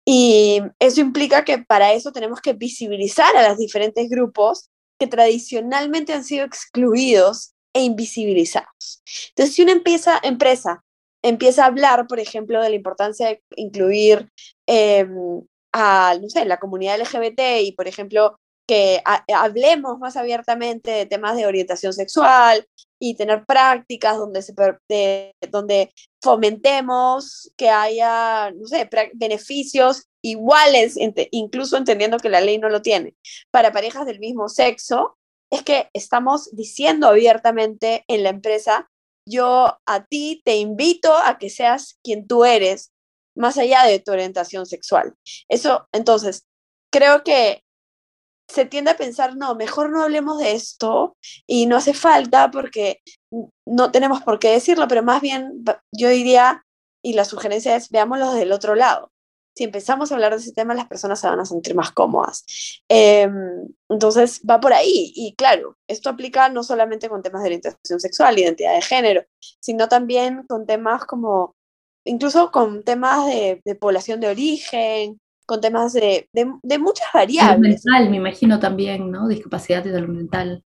Y 0.06 0.62
eso 0.80 1.02
implica 1.02 1.46
que 1.46 1.60
para 1.60 1.94
eso 1.94 2.12
tenemos 2.12 2.42
que 2.42 2.54
visibilizar 2.54 3.36
a 3.36 3.50
los 3.50 3.58
diferentes 3.58 4.10
grupos 4.10 4.70
que 5.00 5.08
tradicionalmente 5.08 6.14
han 6.14 6.24
sido 6.24 6.46
excluidos 6.46 7.54
e 7.74 7.84
invisibilizados. 7.84 9.04
Entonces, 9.30 9.56
si 9.56 9.62
una 9.62 9.72
empresa 9.72 10.84
empieza 11.24 11.64
a 11.64 11.68
hablar, 11.68 12.08
por 12.08 12.20
ejemplo, 12.20 12.62
de 12.62 12.70
la 12.70 12.76
importancia 12.76 13.28
de 13.28 13.44
incluir 13.56 14.30
em, 14.68 15.42
a, 15.72 16.16
no 16.22 16.30
sé, 16.30 16.46
la 16.46 16.60
comunidad 16.60 17.00
LGBT 17.00 17.62
y, 17.62 17.72
por 17.74 17.88
ejemplo, 17.88 18.38
que 18.68 19.02
hablemos 19.34 20.00
más 20.00 20.16
abiertamente 20.18 20.92
de 20.92 21.06
temas 21.06 21.36
de 21.36 21.46
orientación 21.46 21.94
sexual 21.94 22.66
y 23.04 23.16
tener 23.16 23.46
prácticas 23.48 24.16
donde, 24.20 25.34
donde 25.50 25.92
fomentemos 26.22 27.52
que 27.58 27.68
haya, 27.68 28.52
no 28.52 28.68
sé, 28.68 28.88
beneficios 29.14 30.08
iguales, 30.24 30.98
incluso 31.32 31.78
entendiendo 31.78 32.20
que 32.20 32.30
la 32.30 32.42
ley 32.42 32.60
no 32.60 32.70
lo 32.70 32.84
tiene, 32.84 33.16
para 33.50 33.72
parejas 33.72 34.06
del 34.06 34.20
mismo 34.20 34.50
sexo, 34.50 35.18
es 35.50 35.64
que 35.64 35.90
estamos 35.94 36.56
diciendo 36.56 37.08
abiertamente 37.08 38.06
en 38.08 38.22
la 38.22 38.30
empresa, 38.30 38.92
yo 39.28 39.80
a 39.88 40.06
ti 40.06 40.44
te 40.46 40.58
invito 40.58 41.12
a 41.12 41.40
que 41.40 41.50
seas 41.50 41.98
quien 42.04 42.28
tú 42.28 42.46
eres, 42.46 42.92
más 43.36 43.58
allá 43.58 43.84
de 43.86 44.00
tu 44.00 44.12
orientación 44.12 44.68
sexual. 44.68 45.16
Eso, 45.50 45.88
entonces, 45.92 46.46
creo 46.92 47.24
que 47.24 47.64
se 48.52 48.66
tiende 48.66 48.92
a 48.92 48.98
pensar, 48.98 49.36
no, 49.36 49.56
mejor 49.56 49.90
no 49.90 50.04
hablemos 50.04 50.40
de 50.40 50.52
esto 50.54 51.18
y 51.48 51.66
no 51.66 51.78
hace 51.78 51.94
falta 51.94 52.52
porque 52.52 53.02
no 53.66 53.92
tenemos 53.92 54.22
por 54.22 54.40
qué 54.40 54.52
decirlo, 54.52 54.88
pero 54.88 55.04
más 55.04 55.22
bien 55.22 55.64
yo 55.92 56.10
diría, 56.10 56.66
y 57.02 57.14
la 57.14 57.26
sugerencia 57.26 57.76
es, 57.76 57.90
veámoslo 57.90 58.32
desde 58.32 58.44
el 58.44 58.52
otro 58.52 58.76
lado. 58.76 59.12
Si 59.56 59.66
empezamos 59.66 60.12
a 60.12 60.16
hablar 60.16 60.32
de 60.32 60.38
ese 60.38 60.54
tema, 60.54 60.74
las 60.74 60.88
personas 60.88 61.20
se 61.20 61.28
van 61.28 61.40
a 61.40 61.46
sentir 61.46 61.76
más 61.76 61.92
cómodas. 61.92 62.46
Em, 62.88 63.68
entonces, 63.90 64.42
va 64.50 64.60
por 64.60 64.74
ahí. 64.74 65.12
Y 65.16 65.36
claro, 65.36 65.78
esto 65.88 66.10
aplica 66.10 66.48
no 66.50 66.64
solamente 66.64 67.10
con 67.10 67.22
temas 67.22 67.42
de 67.42 67.48
orientación 67.48 68.00
sexual, 68.00 68.40
identidad 68.40 68.76
de 68.76 68.82
género, 68.82 69.26
sino 69.60 69.90
también 69.90 70.44
con 70.48 70.66
temas 70.66 71.06
como, 71.06 71.56
incluso 72.06 72.52
con 72.52 72.84
temas 72.84 73.26
de 73.28 73.76
población 73.80 74.22
de 74.22 74.30
origen, 74.30 75.21
con 75.52 75.60
temas 75.60 75.92
de, 75.92 76.30
de, 76.32 76.80
muchas 76.80 77.10
variables. 77.14 77.84
Mental, 77.84 78.10
me 78.10 78.16
imagino 78.16 78.58
también, 78.58 79.12
¿no? 79.12 79.28
Discapacidad 79.28 79.84
y 79.84 79.92
salud 79.92 80.16
mental. 80.16 80.64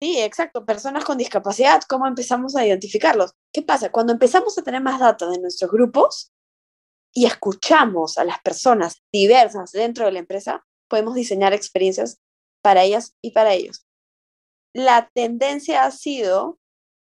Sí, 0.00 0.18
exacto. 0.18 0.66
Personas 0.66 1.04
con 1.04 1.18
discapacidad, 1.18 1.82
¿cómo 1.88 2.08
empezamos 2.08 2.56
a 2.56 2.66
identificarlos? 2.66 3.34
¿Qué 3.52 3.62
pasa? 3.62 3.92
Cuando 3.92 4.12
empezamos 4.12 4.58
a 4.58 4.62
tener 4.64 4.82
más 4.82 4.98
datos 4.98 5.30
de 5.30 5.40
nuestros 5.40 5.70
grupos 5.70 6.32
y 7.14 7.26
escuchamos 7.26 8.18
a 8.18 8.24
las 8.24 8.40
personas 8.40 9.00
diversas 9.12 9.70
dentro 9.70 10.06
de 10.06 10.10
la 10.10 10.18
empresa, 10.18 10.64
podemos 10.88 11.14
diseñar 11.14 11.52
experiencias 11.52 12.18
para 12.60 12.82
ellas 12.82 13.14
y 13.22 13.30
para 13.30 13.52
ellos. 13.52 13.86
La 14.74 15.10
tendencia 15.14 15.84
ha 15.84 15.92
sido, 15.92 16.58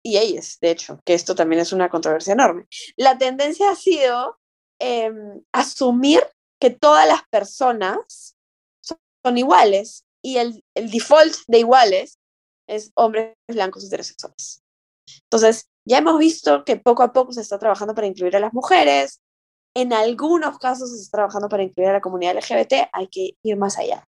y 0.02 0.16
ellas, 0.16 0.56
de 0.62 0.70
hecho, 0.70 0.98
que 1.04 1.12
esto 1.12 1.34
también 1.34 1.60
es 1.60 1.74
una 1.74 1.90
controversia 1.90 2.32
enorme, 2.32 2.64
la 2.96 3.18
tendencia 3.18 3.68
ha 3.68 3.76
sido 3.76 4.38
em, 4.78 5.42
asumir 5.52 6.22
que 6.60 6.70
todas 6.70 7.06
las 7.06 7.22
personas 7.30 8.36
son, 8.82 9.38
iguales 9.38 10.04
y 10.22 10.36
el, 10.36 10.62
default 10.74 11.34
de 11.48 11.58
iguales 11.58 12.18
es 12.68 12.92
hombres 12.94 13.34
blancos 13.48 13.84
heterosexuales. 13.84 14.62
Entonces, 15.24 15.68
ya 15.84 15.98
hemos 15.98 16.18
visto 16.18 16.64
que 16.64 16.76
poco 16.76 17.02
a 17.02 17.12
poco 17.12 17.32
se 17.32 17.40
está 17.40 17.58
trabajando 17.58 17.94
para 17.94 18.06
incluir 18.06 18.36
a 18.36 18.40
las 18.40 18.52
mujeres, 18.52 19.20
en 19.76 19.92
algunos 19.92 20.58
casos 20.58 20.90
se 20.90 21.02
está 21.02 21.18
trabajando 21.18 21.48
para 21.48 21.62
incluir 21.62 21.90
a 21.90 21.94
la 21.94 22.00
comunidad 22.00 22.36
LGBT, 22.36 22.88
hay 22.92 23.08
que 23.08 23.36
ir 23.42 23.56
más 23.56 23.78
allá. 23.78 24.04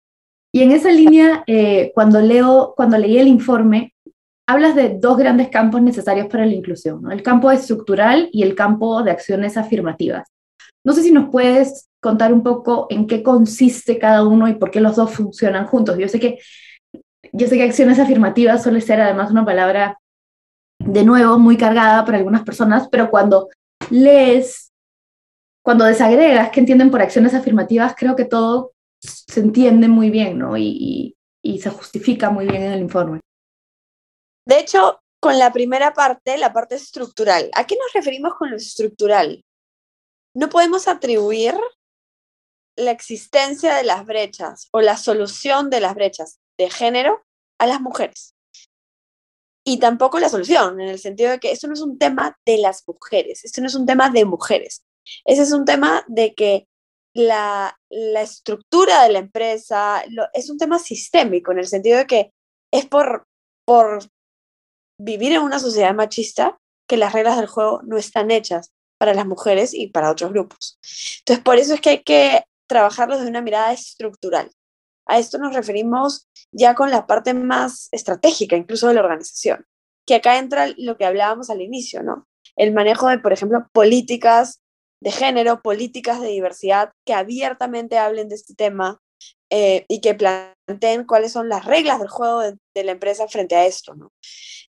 Y 0.54 0.62
en 0.62 0.72
esa 0.72 0.90
línea, 0.90 1.44
eh, 1.48 1.92
cuando, 1.94 2.22
leo, 2.22 2.74
cuando 2.78 2.98
leí 2.98 3.18
el 3.18 3.28
informe, 3.28 3.94
hablas 4.48 4.76
de 4.76 4.98
dos 4.98 5.18
grandes 5.18 5.50
campos 5.50 5.82
necesarios 5.82 6.28
para 6.28 6.46
la 6.46 6.54
inclusión, 6.54 7.12
el 7.12 7.24
campo 7.24 7.52
estructural 7.52 8.30
y 8.32 8.44
el 8.44 8.56
campo 8.56 9.04
de 9.04 9.12
acciones 9.12 9.58
afirmativas. 9.58 10.28
No 10.86 10.94
sé 10.94 11.02
si 11.02 11.12
nos 11.12 11.30
puedes 11.30 11.90
contar 12.06 12.32
un 12.32 12.44
poco 12.44 12.86
en 12.92 13.08
qué 13.08 13.24
consiste 13.24 13.98
cada 13.98 14.24
uno 14.24 14.48
y 14.48 14.54
por 14.54 14.70
qué 14.70 14.80
los 14.80 14.96
dos 14.96 15.12
funcionan 15.12 15.66
juntos. 15.66 15.98
Yo 15.98 16.08
sé 16.08 16.20
que, 16.20 16.38
yo 17.34 17.48
sé 17.48 17.58
que 17.58 17.64
acciones 17.64 17.98
afirmativas 17.98 18.62
suele 18.62 18.80
ser 18.80 19.02
además 19.02 19.32
una 19.32 19.44
palabra, 19.44 20.00
de 20.78 21.04
nuevo, 21.04 21.40
muy 21.40 21.58
cargada 21.58 22.06
para 22.06 22.20
algunas 22.20 22.44
personas, 22.44 22.88
pero 22.92 23.10
cuando 23.10 23.50
lees, 23.90 24.72
cuando 25.64 25.86
desagregas 25.86 26.52
qué 26.52 26.60
entienden 26.60 26.92
por 26.92 27.02
acciones 27.02 27.34
afirmativas, 27.34 27.96
creo 27.98 28.16
que 28.16 28.26
todo 28.26 28.74
se 29.02 29.40
entiende 29.40 29.88
muy 29.88 30.12
bien, 30.12 30.38
¿no? 30.38 30.56
Y, 30.56 31.16
y 31.44 31.60
se 31.60 31.72
justifica 31.72 32.30
muy 32.30 32.46
bien 32.46 32.62
en 32.62 32.74
el 32.74 32.82
informe. 32.82 33.20
De 34.48 34.60
hecho, 34.60 35.00
con 35.20 35.40
la 35.40 35.52
primera 35.52 35.96
parte, 35.96 36.38
la 36.38 36.54
parte 36.54 36.76
estructural. 36.76 37.50
¿A 37.56 37.66
qué 37.66 37.76
nos 37.76 37.92
referimos 37.94 38.36
con 38.36 38.52
lo 38.52 38.58
estructural? 38.58 39.44
No 40.36 40.50
podemos 40.50 40.88
atribuir 40.88 41.56
la 42.76 42.92
existencia 42.92 43.76
de 43.76 43.84
las 43.84 44.06
brechas 44.06 44.68
o 44.72 44.82
la 44.82 44.98
solución 44.98 45.70
de 45.70 45.80
las 45.80 45.96
brechas 45.96 46.40
de 46.58 46.70
género 46.70 47.24
a 47.60 47.68
las 47.68 47.82
mujeres. 47.82 48.36
Y 49.68 49.80
tampoco 49.80 50.20
la 50.20 50.30
solución, 50.30 50.80
en 50.80 50.90
el 50.90 51.00
sentido 51.00 51.32
de 51.32 51.40
que 51.40 51.52
esto 51.52 51.68
no 51.68 51.74
es 51.74 51.82
un 51.82 51.98
tema 51.98 52.38
de 52.46 52.60
las 52.60 52.84
mujeres, 52.88 53.44
esto 53.44 53.62
no 53.62 53.68
es 53.68 53.76
un 53.76 53.86
tema 53.86 54.10
de 54.10 54.26
mujeres. 54.26 54.86
Ese 55.24 55.42
es 55.42 55.52
un 55.52 55.66
tema 55.66 56.04
de 56.08 56.36
que 56.36 56.68
la, 57.16 57.78
estructura 57.90 59.04
de 59.04 59.14
la 59.14 59.20
empresa 59.20 60.04
es 60.34 60.50
un 60.50 60.58
tema 60.58 60.80
sistémico, 60.80 61.52
en 61.52 61.60
el 61.60 61.68
sentido 61.68 61.98
de 61.98 62.06
que 62.06 62.32
es 62.72 62.86
por, 62.86 63.26
por 63.66 64.04
vivir 65.00 65.32
en 65.32 65.42
una 65.42 65.60
sociedad 65.60 65.96
machista 65.96 66.60
que 66.88 66.98
las 66.98 67.14
reglas 67.14 67.38
del 67.38 67.48
juego 67.48 67.82
no 67.84 67.98
están 67.98 68.32
hechas 68.32 68.72
para 69.00 69.14
las 69.14 69.26
mujeres 69.26 69.74
y 69.74 69.88
para 69.88 70.12
otros 70.12 70.32
grupos. 70.32 70.78
Entonces, 71.20 71.44
por 71.44 71.58
eso 71.58 71.74
es 71.74 71.82
que 71.82 71.90
hay 71.90 72.04
que 72.04 72.46
trabajarlo 72.68 73.16
desde 73.18 73.30
una 73.30 73.42
mirada 73.42 73.74
estructural. 73.74 74.52
A 75.08 75.20
esto 75.20 75.38
nos 75.38 75.54
referimos 75.54 76.28
ya 76.52 76.74
con 76.74 76.90
la 76.90 77.06
parte 77.06 77.34
más 77.34 77.90
estratégica, 77.92 78.56
incluso 78.56 78.88
de 78.88 78.96
la 78.96 79.02
organización, 79.02 79.66
que 80.06 80.16
acá 80.16 80.38
entra 80.38 80.68
lo 80.78 80.98
que 80.98 81.06
hablábamos 81.06 81.50
al 81.50 81.62
inicio, 81.62 82.02
¿no? 82.02 82.28
El 82.56 82.74
manejo 82.74 83.10
de, 83.10 83.20
por 83.20 83.34
ejemplo, 83.34 83.68
políticas 83.72 84.62
de 85.02 85.12
género, 85.12 85.62
políticas 85.62 86.22
de 86.22 86.30
diversidad 86.30 86.92
que 87.06 87.14
abiertamente 87.14 87.98
hablen 87.98 88.30
de 88.30 88.36
este 88.36 88.56
tema 88.56 89.00
eh, 89.50 89.86
y 89.88 90.02
que 90.02 90.16
planteen 90.16 91.06
cuáles 91.06 91.32
son 91.32 91.50
las 91.50 91.66
reglas 91.66 92.00
del 92.00 92.08
juego 92.08 92.42
de, 92.42 92.84
la 92.84 92.92
empresa 92.92 93.28
frente 93.28 93.56
a 93.56 93.66
esto, 93.66 93.94
¿no? 93.94 94.12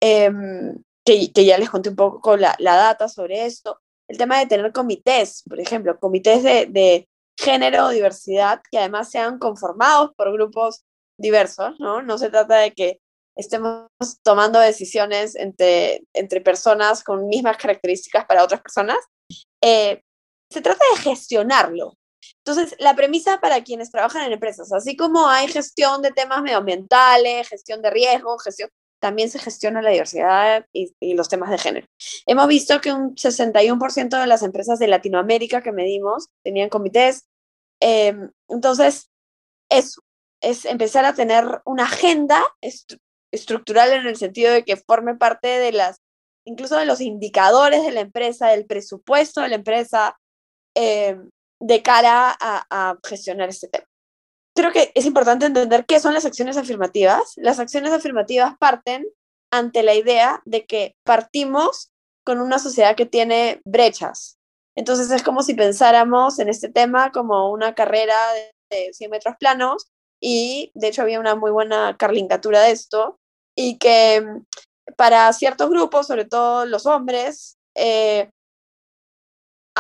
Em, 0.00 0.76
que, 1.04 1.30
ya 1.45 1.57
les 1.57 1.71
conté 1.71 1.88
un 1.88 1.97
poco 1.97 2.37
la, 2.37 2.54
la, 2.59 2.76
data 2.76 3.09
sobre 3.09 3.47
esto. 3.47 3.80
El 4.09 4.18
tema 4.18 4.38
de 4.38 4.47
tener 4.47 4.73
comités, 4.73 5.42
por 5.49 5.59
ejemplo, 5.61 5.99
comités 5.99 6.42
de 6.42 7.09
género 7.38 7.90
diversidad 7.90 8.61
que 8.71 8.78
además 8.78 9.11
sean 9.11 9.38
conformados 9.38 10.12
por 10.16 10.33
grupos 10.33 10.85
diversos, 11.18 11.78
¿no? 11.78 12.02
No 12.02 12.18
se 12.18 12.30
trata 12.30 12.57
de 12.57 12.73
que 12.73 13.00
estemos 13.37 13.88
tomando 14.25 14.59
decisiones 14.59 15.37
entre, 15.37 16.02
entre 16.12 16.40
personas 16.40 17.04
con 17.04 17.28
mismas 17.28 17.57
características 17.57 18.26
para 18.26 18.42
otras 18.42 18.61
personas. 18.61 18.99
Eh, 19.62 20.02
se 20.50 20.61
trata 20.61 20.85
de 20.95 21.02
gestionarlo, 21.02 21.95
Entonces, 22.45 22.75
la 22.80 22.97
premisa 22.97 23.38
para 23.40 23.62
quienes 23.62 23.90
trabajan 23.90 24.25
en 24.25 24.33
empresas, 24.33 24.73
así 24.73 24.97
como 24.97 25.28
hay 25.28 25.47
gestión 25.49 26.02
de 26.02 26.11
temas 26.11 26.42
medioambientales, 26.42 27.49
gestión 27.49 27.83
de 27.83 27.90
riesgo, 27.90 28.38
gestión, 28.38 28.71
también 29.00 29.31
se 29.31 29.38
gestiona 29.38 29.83
la 29.83 29.90
diversidad 29.90 30.67
y, 30.73 31.14
los 31.14 31.28
temas 31.28 31.50
de 31.50 31.59
género. 31.59 31.87
Hemos 32.26 32.49
visto 32.49 32.81
que 32.81 32.93
un 32.93 33.14
61% 33.14 34.21
de 34.21 34.26
las 34.26 34.43
empresas 34.43 34.78
de 34.78 34.88
Latinoamérica 34.88 35.62
que 35.62 35.73
medimos 35.73 36.28
tenían 36.43 36.69
comités. 36.69 37.26
Em, 37.81 38.31
entonces, 38.49 39.11
eso, 39.71 40.02
es 40.40 40.64
empezar 40.64 41.05
a 41.05 41.14
tener 41.14 41.61
una 41.64 41.85
agenda 41.85 42.43
estructural 43.33 43.93
en 43.93 44.07
el 44.07 44.17
sentido 44.17 44.52
de 44.52 44.64
que 44.64 44.76
forme 44.76 45.17
parte 45.17 45.49
de 45.49 45.73
las, 45.73 46.00
incluso 46.45 46.76
de 46.76 46.87
los 46.87 47.00
indicadores 47.00 47.83
de 47.83 47.93
la 47.93 48.00
empresa, 48.00 48.49
del 48.49 48.67
presupuesto 48.67 49.40
de 49.40 49.49
la 49.49 49.57
empresa, 49.57 50.19
em, 50.75 51.31
de 51.61 51.83
cara 51.83 52.37
a, 52.40 52.97
gestionar 53.05 53.49
este 53.49 53.69
tema. 53.69 53.88
Creo 54.58 54.72
que 54.72 54.90
es 54.96 55.06
importante 55.06 55.46
entender 55.46 55.86
qué 55.86 56.00
son 56.00 56.14
las 56.14 56.24
acciones 56.24 56.56
afirmativas. 56.56 57.34
Las 57.36 57.60
acciones 57.60 57.92
afirmativas 57.92 58.58
parten 58.58 59.06
ante 59.52 59.84
la 59.84 59.94
idea 59.94 60.42
de 60.46 60.66
que 60.66 60.96
partimos 61.04 61.92
con 62.24 62.40
una 62.40 62.58
sociedad 62.58 62.96
que 62.96 63.06
tiene 63.06 63.60
brechas. 63.64 64.36
Entonces 64.74 65.12
es 65.12 65.22
como 65.22 65.44
si 65.44 65.54
pensáramos 65.54 66.40
en 66.40 66.48
este 66.48 66.68
tema 66.68 67.12
como 67.12 67.52
una 67.52 67.76
carrera 67.76 68.16
de 68.68 68.92
100 68.92 69.12
metros 69.12 69.36
planos 69.38 69.92
y 70.20 70.72
de 70.74 70.88
hecho 70.88 71.02
había 71.02 71.20
una 71.20 71.36
muy 71.36 71.52
buena 71.52 71.96
carlingatura 71.96 72.60
de 72.62 72.72
esto 72.72 73.20
y 73.56 73.78
que 73.78 74.26
para 74.96 75.32
ciertos 75.34 75.70
grupos, 75.70 76.08
sobre 76.08 76.24
todo 76.24 76.66
los 76.66 76.84
hombres, 76.84 77.58
eh, 77.76 78.28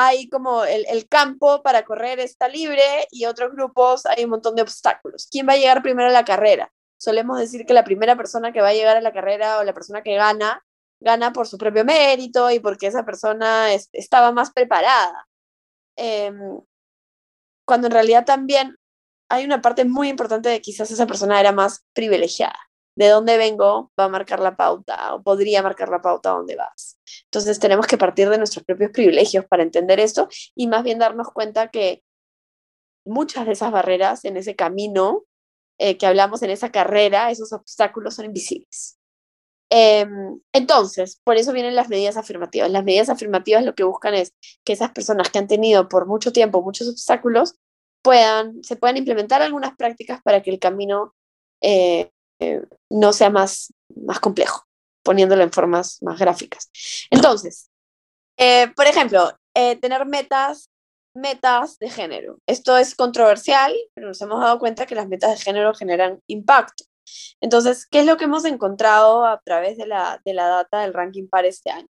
hay 0.00 0.28
como 0.28 0.64
el, 0.64 0.86
el, 0.88 1.08
campo 1.08 1.60
para 1.60 1.84
correr 1.84 2.20
está 2.20 2.46
libre 2.46 3.08
y 3.10 3.26
otros 3.26 3.50
grupos 3.50 4.06
hay 4.06 4.22
un 4.22 4.30
montón 4.30 4.54
de 4.54 4.62
obstáculos. 4.62 5.26
¿Quién 5.28 5.48
va 5.48 5.54
a 5.54 5.56
llegar 5.56 5.82
primero 5.82 6.08
a 6.08 6.12
la 6.12 6.24
carrera? 6.24 6.72
Solemos 6.96 7.40
decir 7.40 7.66
que 7.66 7.74
la 7.74 7.82
primera 7.82 8.16
persona 8.16 8.52
que 8.52 8.60
va 8.60 8.68
a 8.68 8.74
llegar 8.74 8.96
a 8.96 9.00
la 9.00 9.12
carrera 9.12 9.58
o 9.58 9.64
la 9.64 9.74
persona 9.74 10.02
que 10.04 10.14
gana, 10.14 10.64
gana 11.00 11.32
por 11.32 11.48
su 11.48 11.58
propio 11.58 11.84
mérito 11.84 12.48
y 12.52 12.60
porque 12.60 12.86
esa 12.86 13.04
persona 13.04 13.72
estaba 13.72 14.30
más 14.30 14.52
preparada. 14.52 15.26
Em, 15.96 16.60
cuando 17.64 17.88
en 17.88 17.92
realidad 17.92 18.24
también 18.24 18.76
hay 19.28 19.44
una 19.44 19.60
parte 19.60 19.84
muy 19.84 20.08
importante 20.10 20.48
de 20.48 20.60
quizás 20.60 20.92
esa 20.92 21.08
persona 21.08 21.40
era 21.40 21.50
más 21.50 21.84
privilegiada 21.92 22.67
de 22.98 23.06
dónde 23.06 23.36
vengo 23.36 23.92
va 23.98 24.04
a 24.04 24.08
marcar 24.08 24.40
la 24.40 24.56
pauta 24.56 25.14
o 25.14 25.22
podría 25.22 25.62
marcar 25.62 25.88
la 25.88 26.02
pauta 26.02 26.30
a 26.30 26.34
dónde 26.34 26.56
vas. 26.56 26.98
Entonces 27.26 27.60
tenemos 27.60 27.86
que 27.86 27.96
partir 27.96 28.28
de 28.28 28.38
nuestros 28.38 28.64
propios 28.64 28.90
privilegios 28.90 29.44
para 29.46 29.62
entender 29.62 30.00
esto 30.00 30.28
y 30.56 30.66
más 30.66 30.82
bien 30.82 30.98
darnos 30.98 31.28
cuenta 31.32 31.68
que 31.68 32.02
muchas 33.06 33.46
de 33.46 33.52
esas 33.52 33.70
barreras 33.70 34.24
en 34.24 34.36
ese 34.36 34.56
camino 34.56 35.26
eh, 35.78 35.96
que 35.96 36.06
hablamos 36.06 36.42
en 36.42 36.50
esa 36.50 36.72
carrera, 36.72 37.30
esos 37.30 37.52
obstáculos 37.52 38.16
son 38.16 38.24
invisibles. 38.24 38.98
Em, 39.70 40.40
entonces, 40.52 41.20
por 41.22 41.36
eso 41.36 41.52
vienen 41.52 41.76
las 41.76 41.88
medidas 41.88 42.16
afirmativas. 42.16 42.68
Las 42.68 42.82
medidas 42.82 43.10
afirmativas 43.10 43.64
lo 43.64 43.76
que 43.76 43.84
buscan 43.84 44.14
es 44.14 44.34
que 44.64 44.72
esas 44.72 44.90
personas 44.90 45.30
que 45.30 45.38
han 45.38 45.46
tenido 45.46 45.88
por 45.88 46.06
mucho 46.06 46.32
tiempo 46.32 46.62
muchos 46.62 46.88
obstáculos 46.88 47.54
puedan, 48.02 48.64
se 48.64 48.74
puedan 48.74 48.96
implementar 48.96 49.40
algunas 49.40 49.76
prácticas 49.76 50.20
para 50.20 50.42
que 50.42 50.50
el 50.50 50.58
camino 50.58 51.14
eh, 51.60 52.10
eh, 52.40 52.62
no 52.90 53.12
sea 53.12 53.30
más, 53.30 53.72
más 53.94 54.20
complejo, 54.20 54.66
poniéndolo 55.02 55.42
en 55.42 55.52
formas 55.52 56.02
más 56.02 56.18
gráficas. 56.18 56.70
Entonces, 57.10 57.70
eh, 58.36 58.72
por 58.76 58.86
ejemplo, 58.86 59.36
eh, 59.54 59.76
tener 59.76 60.06
metas, 60.06 60.70
metas 61.14 61.78
de 61.78 61.90
género. 61.90 62.38
Esto 62.46 62.76
es 62.76 62.94
controversial, 62.94 63.74
pero 63.94 64.08
nos 64.08 64.20
hemos 64.22 64.40
dado 64.40 64.58
cuenta 64.58 64.86
que 64.86 64.94
las 64.94 65.08
metas 65.08 65.30
de 65.30 65.44
género 65.44 65.74
generan 65.74 66.22
impacto. 66.28 66.84
Entonces, 67.40 67.86
¿qué 67.86 68.00
es 68.00 68.06
lo 68.06 68.16
que 68.16 68.24
hemos 68.24 68.44
encontrado 68.44 69.26
a 69.26 69.40
través 69.40 69.76
de 69.78 69.86
la, 69.86 70.20
de 70.24 70.34
la 70.34 70.46
data 70.46 70.80
del 70.80 70.94
ranking 70.94 71.26
par 71.28 71.46
este 71.46 71.70
año? 71.70 71.88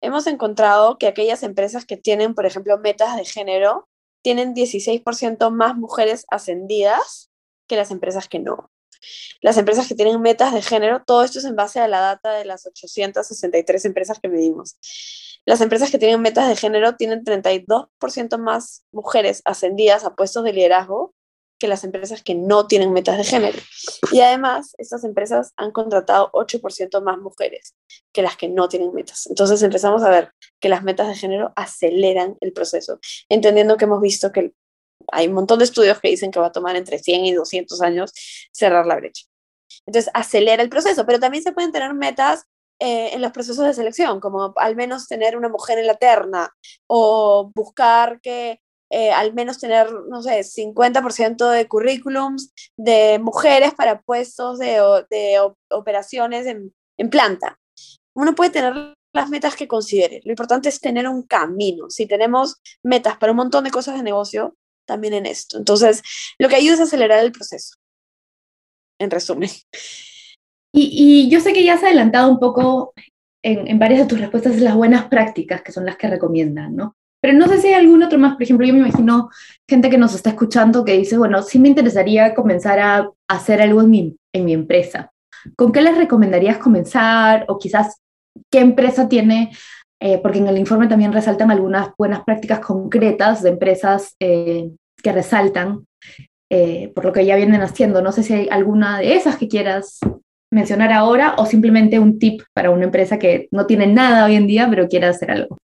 Hemos 0.00 0.26
encontrado 0.26 0.98
que 0.98 1.08
aquellas 1.08 1.42
empresas 1.42 1.84
que 1.84 1.96
tienen, 1.96 2.34
por 2.34 2.46
ejemplo, 2.46 2.78
metas 2.78 3.16
de 3.16 3.24
género, 3.24 3.88
tienen 4.22 4.54
16% 4.54 5.50
más 5.50 5.76
mujeres 5.76 6.24
ascendidas 6.30 7.30
que 7.68 7.76
las 7.76 7.90
empresas 7.90 8.28
que 8.28 8.38
no 8.38 8.70
las 9.40 9.56
empresas 9.56 9.88
que 9.88 9.94
tienen 9.94 10.20
metas 10.20 10.52
de 10.52 10.62
género, 10.62 11.02
todo 11.06 11.22
esto 11.24 11.38
es 11.38 11.44
en 11.44 11.56
base 11.56 11.80
a 11.80 11.88
la 11.88 12.00
data 12.00 12.32
de 12.32 12.44
las 12.44 12.66
863 12.66 13.84
empresas 13.84 14.18
que 14.20 14.28
medimos. 14.28 14.76
Las 15.44 15.60
empresas 15.60 15.90
que 15.90 15.98
tienen 15.98 16.20
metas 16.20 16.48
de 16.48 16.56
género 16.56 16.96
tienen 16.96 17.24
32% 17.24 18.38
más 18.38 18.84
mujeres 18.90 19.42
ascendidas 19.44 20.04
a 20.04 20.14
puestos 20.14 20.42
de 20.44 20.52
liderazgo 20.52 21.14
que 21.58 21.68
las 21.68 21.84
empresas 21.84 22.22
que 22.22 22.34
no 22.34 22.66
tienen 22.66 22.92
metas 22.92 23.16
de 23.16 23.24
género. 23.24 23.58
Y 24.12 24.20
además, 24.20 24.74
estas 24.78 25.04
empresas 25.04 25.52
han 25.56 25.70
contratado 25.70 26.30
8% 26.32 27.02
más 27.02 27.18
mujeres 27.18 27.74
que 28.12 28.22
las 28.22 28.36
que 28.36 28.48
no 28.48 28.68
tienen 28.68 28.92
metas. 28.92 29.26
Entonces 29.26 29.62
empezamos 29.62 30.02
a 30.02 30.10
ver 30.10 30.32
que 30.60 30.68
las 30.68 30.82
metas 30.82 31.08
de 31.08 31.14
género 31.14 31.52
aceleran 31.56 32.36
el 32.40 32.52
proceso, 32.52 32.98
entendiendo 33.28 33.76
que 33.76 33.84
hemos 33.84 34.00
visto 34.00 34.32
que 34.32 34.52
hay 35.12 35.28
un 35.28 35.34
montón 35.34 35.58
de 35.58 35.64
estudios 35.64 36.00
que 36.00 36.08
dicen 36.08 36.30
que 36.30 36.40
va 36.40 36.46
a 36.46 36.52
tomar 36.52 36.76
entre 36.76 36.98
100 36.98 37.24
y 37.24 37.32
200 37.32 37.80
años 37.82 38.12
cerrar 38.52 38.86
la 38.86 38.96
brecha. 38.96 39.24
Entonces, 39.86 40.10
acelera 40.14 40.62
el 40.62 40.68
proceso, 40.68 41.06
pero 41.06 41.18
también 41.18 41.42
se 41.42 41.52
pueden 41.52 41.72
tener 41.72 41.94
metas 41.94 42.44
eh, 42.78 43.10
en 43.14 43.22
los 43.22 43.32
procesos 43.32 43.64
de 43.64 43.74
selección, 43.74 44.20
como 44.20 44.52
al 44.56 44.76
menos 44.76 45.08
tener 45.08 45.36
una 45.36 45.48
mujer 45.48 45.78
en 45.78 45.86
la 45.86 45.94
terna 45.94 46.54
o 46.86 47.50
buscar 47.54 48.20
que 48.20 48.60
eh, 48.90 49.10
al 49.10 49.34
menos 49.34 49.58
tener, 49.58 49.92
no 50.08 50.22
sé, 50.22 50.44
50% 50.44 51.50
de 51.50 51.66
currículums 51.66 52.52
de 52.76 53.18
mujeres 53.18 53.74
para 53.74 54.00
puestos 54.00 54.58
de, 54.58 54.80
de 55.10 55.40
operaciones 55.70 56.46
en, 56.46 56.72
en 56.96 57.10
planta. 57.10 57.58
Uno 58.14 58.34
puede 58.34 58.50
tener 58.50 58.94
las 59.12 59.30
metas 59.30 59.56
que 59.56 59.66
considere. 59.66 60.20
Lo 60.24 60.30
importante 60.30 60.68
es 60.68 60.80
tener 60.80 61.08
un 61.08 61.22
camino. 61.22 61.90
Si 61.90 62.06
tenemos 62.06 62.60
metas 62.84 63.16
para 63.16 63.32
un 63.32 63.36
montón 63.36 63.64
de 63.64 63.70
cosas 63.70 63.96
de 63.96 64.02
negocio, 64.02 64.54
también 64.86 65.14
en 65.14 65.26
esto. 65.26 65.58
Entonces, 65.58 66.02
lo 66.38 66.48
que 66.48 66.56
ayuda 66.56 66.74
es 66.74 66.80
acelerar 66.80 67.24
el 67.24 67.32
proceso, 67.32 67.76
en 68.98 69.10
resumen. 69.10 69.50
Y, 70.72 71.28
yo 71.30 71.40
sé 71.40 71.52
que 71.52 71.64
ya 71.64 71.74
has 71.74 71.82
adelantado 71.82 72.30
un 72.30 72.38
poco 72.38 72.92
en, 73.42 73.78
varias 73.78 74.00
de 74.00 74.06
tus 74.06 74.20
respuestas 74.20 74.60
las 74.60 74.74
buenas 74.74 75.06
prácticas, 75.08 75.62
que 75.62 75.72
son 75.72 75.86
las 75.86 75.96
que 75.96 76.08
recomiendan, 76.08 76.76
¿no? 76.76 76.96
Pero 77.22 77.38
no 77.38 77.48
sé 77.48 77.60
si 77.60 77.68
hay 77.68 77.74
algún 77.74 78.02
otro 78.02 78.18
más, 78.18 78.34
por 78.34 78.42
ejemplo, 78.42 78.66
yo 78.66 78.74
me 78.74 78.80
imagino 78.80 79.30
gente 79.68 79.88
que 79.88 79.98
nos 79.98 80.14
está 80.14 80.30
escuchando 80.30 80.84
que 80.84 80.96
dice, 80.96 81.16
bueno, 81.16 81.42
sí 81.42 81.58
me 81.58 81.68
interesaría 81.68 82.34
comenzar 82.34 82.78
a 82.78 83.10
hacer 83.26 83.62
algo 83.62 83.80
en 83.80 83.90
mi, 83.90 84.16
en 84.34 84.44
mi 84.44 84.52
empresa. 84.52 85.10
¿Con 85.56 85.72
qué 85.72 85.80
les 85.80 85.96
recomendarías 85.96 86.58
comenzar? 86.58 87.46
O 87.48 87.58
quizás, 87.58 88.00
¿qué 88.50 88.60
empresa 88.60 89.08
tiene 89.08 89.50
eh, 90.06 90.18
porque 90.22 90.38
en 90.38 90.46
el 90.46 90.56
informe 90.56 90.86
también 90.86 91.12
resaltan 91.12 91.50
algunas 91.50 91.88
buenas 91.98 92.22
prácticas 92.22 92.60
concretas 92.60 93.42
de 93.42 93.48
empresas 93.48 94.14
eh, 94.20 94.70
que 95.02 95.10
resaltan 95.10 95.84
eh, 96.48 96.92
por 96.94 97.06
lo 97.06 97.12
que 97.12 97.26
ya 97.26 97.34
vienen 97.34 97.60
haciendo. 97.60 98.00
No 98.00 98.12
sé 98.12 98.22
si 98.22 98.32
hay 98.32 98.48
alguna 98.48 99.00
de 99.00 99.16
esas 99.16 99.36
que 99.36 99.48
quieras 99.48 99.98
mencionar 100.52 100.92
ahora 100.92 101.34
o 101.38 101.44
simplemente 101.44 101.98
un 101.98 102.20
tip 102.20 102.42
para 102.54 102.70
una 102.70 102.84
empresa 102.84 103.18
que 103.18 103.48
no 103.50 103.66
tiene 103.66 103.88
nada 103.88 104.26
hoy 104.26 104.36
en 104.36 104.46
día 104.46 104.68
pero 104.70 104.86
quiere 104.86 105.06
hacer 105.06 105.32
algo. 105.32 105.58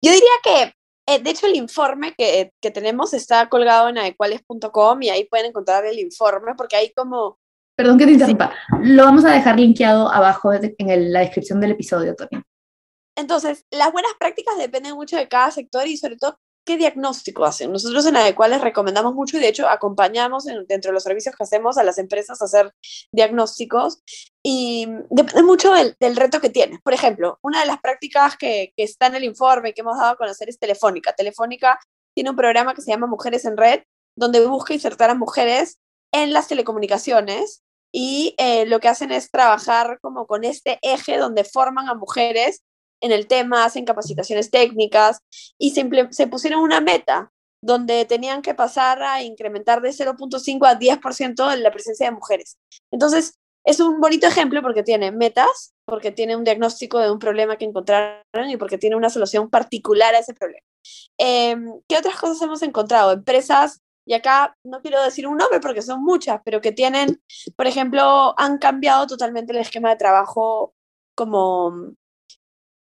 Yo 0.00 0.12
diría 0.12 0.30
que, 0.44 1.18
de 1.18 1.30
hecho, 1.30 1.48
el 1.48 1.56
informe 1.56 2.14
que, 2.16 2.52
que 2.62 2.70
tenemos 2.70 3.12
está 3.14 3.48
colgado 3.48 3.88
en 3.88 3.98
adecuales.com 3.98 5.02
y 5.02 5.08
ahí 5.08 5.24
pueden 5.24 5.46
encontrar 5.46 5.84
el 5.86 5.98
informe 5.98 6.52
porque 6.56 6.76
hay 6.76 6.92
como 6.92 7.36
Perdón 7.76 7.98
que 7.98 8.06
te 8.06 8.12
interrumpa. 8.12 8.52
Lo 8.80 9.06
vamos 9.06 9.24
a 9.24 9.32
dejar 9.32 9.58
linkeado 9.58 10.08
abajo 10.08 10.52
en 10.52 11.12
la 11.12 11.18
descripción 11.18 11.60
del 11.60 11.72
episodio 11.72 12.14
también. 12.14 12.44
Entonces, 13.16 13.66
las 13.70 13.92
buenas 13.92 14.12
prácticas 14.18 14.56
dependen 14.58 14.94
mucho 14.94 15.16
de 15.16 15.28
cada 15.28 15.50
sector 15.50 15.86
y 15.86 15.96
sobre 15.96 16.16
todo 16.16 16.38
qué 16.64 16.76
diagnóstico 16.76 17.44
hacen. 17.44 17.72
Nosotros 17.72 18.06
en 18.06 18.16
Adecuales 18.16 18.60
recomendamos 18.60 19.14
mucho 19.14 19.36
y 19.36 19.40
de 19.40 19.48
hecho 19.48 19.68
acompañamos 19.68 20.44
dentro 20.44 20.90
de 20.90 20.92
los 20.92 21.02
servicios 21.02 21.34
que 21.34 21.42
hacemos 21.42 21.78
a 21.78 21.84
las 21.84 21.98
empresas 21.98 22.40
a 22.40 22.44
hacer 22.44 22.72
diagnósticos 23.12 24.02
y 24.42 24.86
depende 25.10 25.42
mucho 25.42 25.72
del, 25.72 26.16
reto 26.16 26.40
que 26.40 26.50
tienes. 26.50 26.80
Por 26.82 26.92
ejemplo, 26.92 27.38
una 27.42 27.60
de 27.60 27.66
las 27.66 27.80
prácticas 27.80 28.36
que, 28.36 28.72
que 28.76 28.84
está 28.84 29.06
en 29.06 29.16
el 29.16 29.24
informe 29.24 29.72
que 29.72 29.80
hemos 29.80 29.98
dado 29.98 30.10
a 30.10 30.16
conocer 30.16 30.48
es 30.48 30.58
Telefónica. 30.58 31.12
Telefónica 31.14 31.78
tiene 32.14 32.30
un 32.30 32.36
programa 32.36 32.74
que 32.74 32.82
se 32.82 32.90
llama 32.90 33.06
Mujeres 33.06 33.44
en 33.44 33.56
Red, 33.56 33.82
donde 34.16 34.46
busca 34.46 34.74
insertar 34.74 35.10
a 35.10 35.14
mujeres 35.14 35.78
en 36.12 36.32
las 36.32 36.48
telecomunicaciones 36.48 37.62
y 37.92 38.34
eh, 38.38 38.66
lo 38.66 38.80
que 38.80 38.88
hacen 38.88 39.10
es 39.10 39.30
trabajar 39.30 39.98
como 40.00 40.26
con 40.26 40.44
este 40.44 40.78
eje 40.82 41.16
donde 41.16 41.44
forman 41.44 41.88
a 41.88 41.94
mujeres 41.94 42.62
en 43.00 43.12
el 43.12 43.26
tema, 43.26 43.64
hacen 43.64 43.84
capacitaciones 43.84 44.50
técnicas 44.50 45.20
y 45.58 45.70
se, 45.70 45.88
se 46.10 46.26
pusieron 46.26 46.62
una 46.62 46.80
meta 46.80 47.32
donde 47.62 48.04
tenían 48.06 48.42
que 48.42 48.54
pasar 48.54 49.02
a 49.02 49.22
incrementar 49.22 49.82
de 49.82 49.90
0.5 49.90 50.66
a 50.66 50.78
10% 50.78 51.56
la 51.56 51.70
presencia 51.70 52.06
de 52.06 52.12
mujeres. 52.12 52.56
Entonces, 52.90 53.34
es 53.64 53.80
un 53.80 54.00
bonito 54.00 54.26
ejemplo 54.26 54.62
porque 54.62 54.82
tiene 54.82 55.12
metas, 55.12 55.74
porque 55.84 56.10
tiene 56.10 56.36
un 56.36 56.44
diagnóstico 56.44 56.98
de 56.98 57.10
un 57.10 57.18
problema 57.18 57.56
que 57.56 57.66
encontraron 57.66 58.48
y 58.48 58.56
porque 58.56 58.78
tiene 58.78 58.96
una 58.96 59.10
solución 59.10 59.50
particular 59.50 60.14
a 60.14 60.20
ese 60.20 60.32
problema. 60.32 60.64
Em, 61.18 61.80
¿Qué 61.86 61.98
otras 61.98 62.16
cosas 62.18 62.40
hemos 62.40 62.62
encontrado? 62.62 63.12
Empresas, 63.12 63.80
y 64.06 64.14
acá 64.14 64.56
no 64.64 64.80
quiero 64.80 65.02
decir 65.02 65.26
un 65.26 65.36
nombre 65.36 65.60
porque 65.60 65.82
son 65.82 66.02
muchas, 66.02 66.40
pero 66.44 66.62
que 66.62 66.72
tienen, 66.72 67.20
por 67.56 67.66
ejemplo, 67.66 68.34
han 68.38 68.58
cambiado 68.58 69.06
totalmente 69.06 69.52
el 69.52 69.58
esquema 69.58 69.90
de 69.90 69.96
trabajo 69.96 70.72
como 71.14 71.92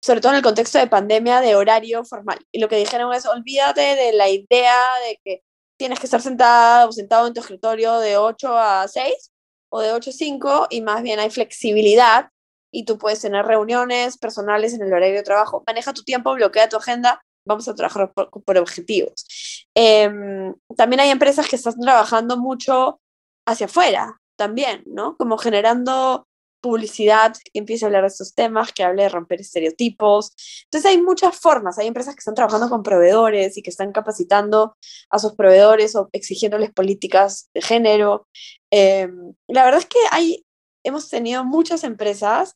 sobre 0.05 0.21
todo 0.21 0.33
en 0.33 0.37
el 0.37 0.43
contexto 0.43 0.77
de 0.77 0.85
pandemia, 0.85 1.41
de 1.41 1.55
horario 1.55 2.05
formal. 2.05 2.37
Y 2.51 2.59
lo 2.59 2.69
que 2.69 2.75
dijeron 2.75 3.11
es, 3.11 3.25
olvídate 3.25 3.81
de 3.81 4.13
la 4.13 4.29
idea 4.29 4.79
de 5.03 5.19
que 5.23 5.41
tienes 5.79 5.99
que 5.99 6.05
estar 6.05 6.21
sentada 6.21 6.85
o 6.85 6.91
sentado 6.91 7.25
en 7.25 7.33
tu 7.33 7.39
escritorio 7.39 7.97
de 7.97 8.15
8 8.15 8.55
a 8.55 8.87
6 8.87 9.31
o 9.69 9.81
de 9.81 9.93
8 9.93 10.11
a 10.11 10.13
5 10.13 10.67
y 10.69 10.81
más 10.81 11.01
bien 11.01 11.19
hay 11.19 11.31
flexibilidad 11.31 12.29
y 12.71 12.85
tú 12.85 12.99
puedes 12.99 13.19
tener 13.19 13.47
reuniones 13.47 14.19
personales 14.19 14.75
en 14.75 14.83
el 14.83 14.93
horario 14.93 15.15
de 15.15 15.23
trabajo. 15.23 15.63
Maneja 15.65 15.91
tu 15.91 16.03
tiempo, 16.03 16.35
bloquea 16.35 16.69
tu 16.69 16.77
agenda, 16.77 17.19
vamos 17.43 17.67
a 17.67 17.73
trabajar 17.73 18.13
por, 18.13 18.57
objetivos. 18.59 19.25
Em, 19.73 20.53
también 20.77 20.99
hay 20.99 21.09
empresas 21.09 21.47
que 21.47 21.55
están 21.55 21.79
trabajando 21.79 22.37
mucho 22.37 23.01
hacia 23.47 23.65
afuera 23.65 24.21
también, 24.35 24.83
¿no? 24.85 25.17
Como 25.17 25.39
generando 25.39 26.27
publicidad 26.65 27.35
que 27.53 27.59
empiece 27.59 27.85
a 27.85 27.87
hablar 27.87 28.01
de 28.01 28.07
estos 28.07 28.33
temas, 28.33 28.73
que 28.73 28.83
hable 28.83 29.03
de 29.03 29.09
romper 29.09 29.39
estereotipos. 29.39 30.31
Entonces 30.63 30.89
hay 30.89 30.99
muchas 30.99 31.39
formas, 31.39 31.77
hay 31.77 31.85
empresas 31.85 32.15
que 32.15 32.21
están 32.21 32.33
trabajando 32.33 32.69
con 32.69 32.81
proveedores 32.81 33.55
y 33.55 33.61
que 33.61 33.69
están 33.69 33.91
capacitando 33.91 34.75
a 35.11 35.19
sus 35.19 35.35
proveedores 35.35 35.95
o 35.95 36.09
exigiéndoles 36.11 36.71
políticas 36.73 37.51
de 37.53 37.61
género. 37.61 38.27
Em, 38.71 39.35
la 39.47 39.63
verdad 39.63 39.81
es 39.81 39.85
que 39.85 39.99
hay, 40.09 40.43
hemos 40.83 41.07
tenido 41.07 41.45
muchas 41.45 41.83
empresas 41.83 42.55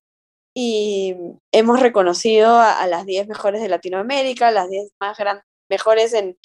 y 0.55 1.15
hemos 1.51 1.79
reconocido 1.79 2.57
a, 2.57 2.87
las 2.87 3.05
10 3.05 3.27
mejores 3.27 3.61
de 3.61 3.69
Latinoamérica, 3.69 4.49
las 4.49 4.69
10 4.69 4.89
más 4.99 5.17
grandes 5.19 5.45
mejores 5.69 6.13
en, 6.13 6.35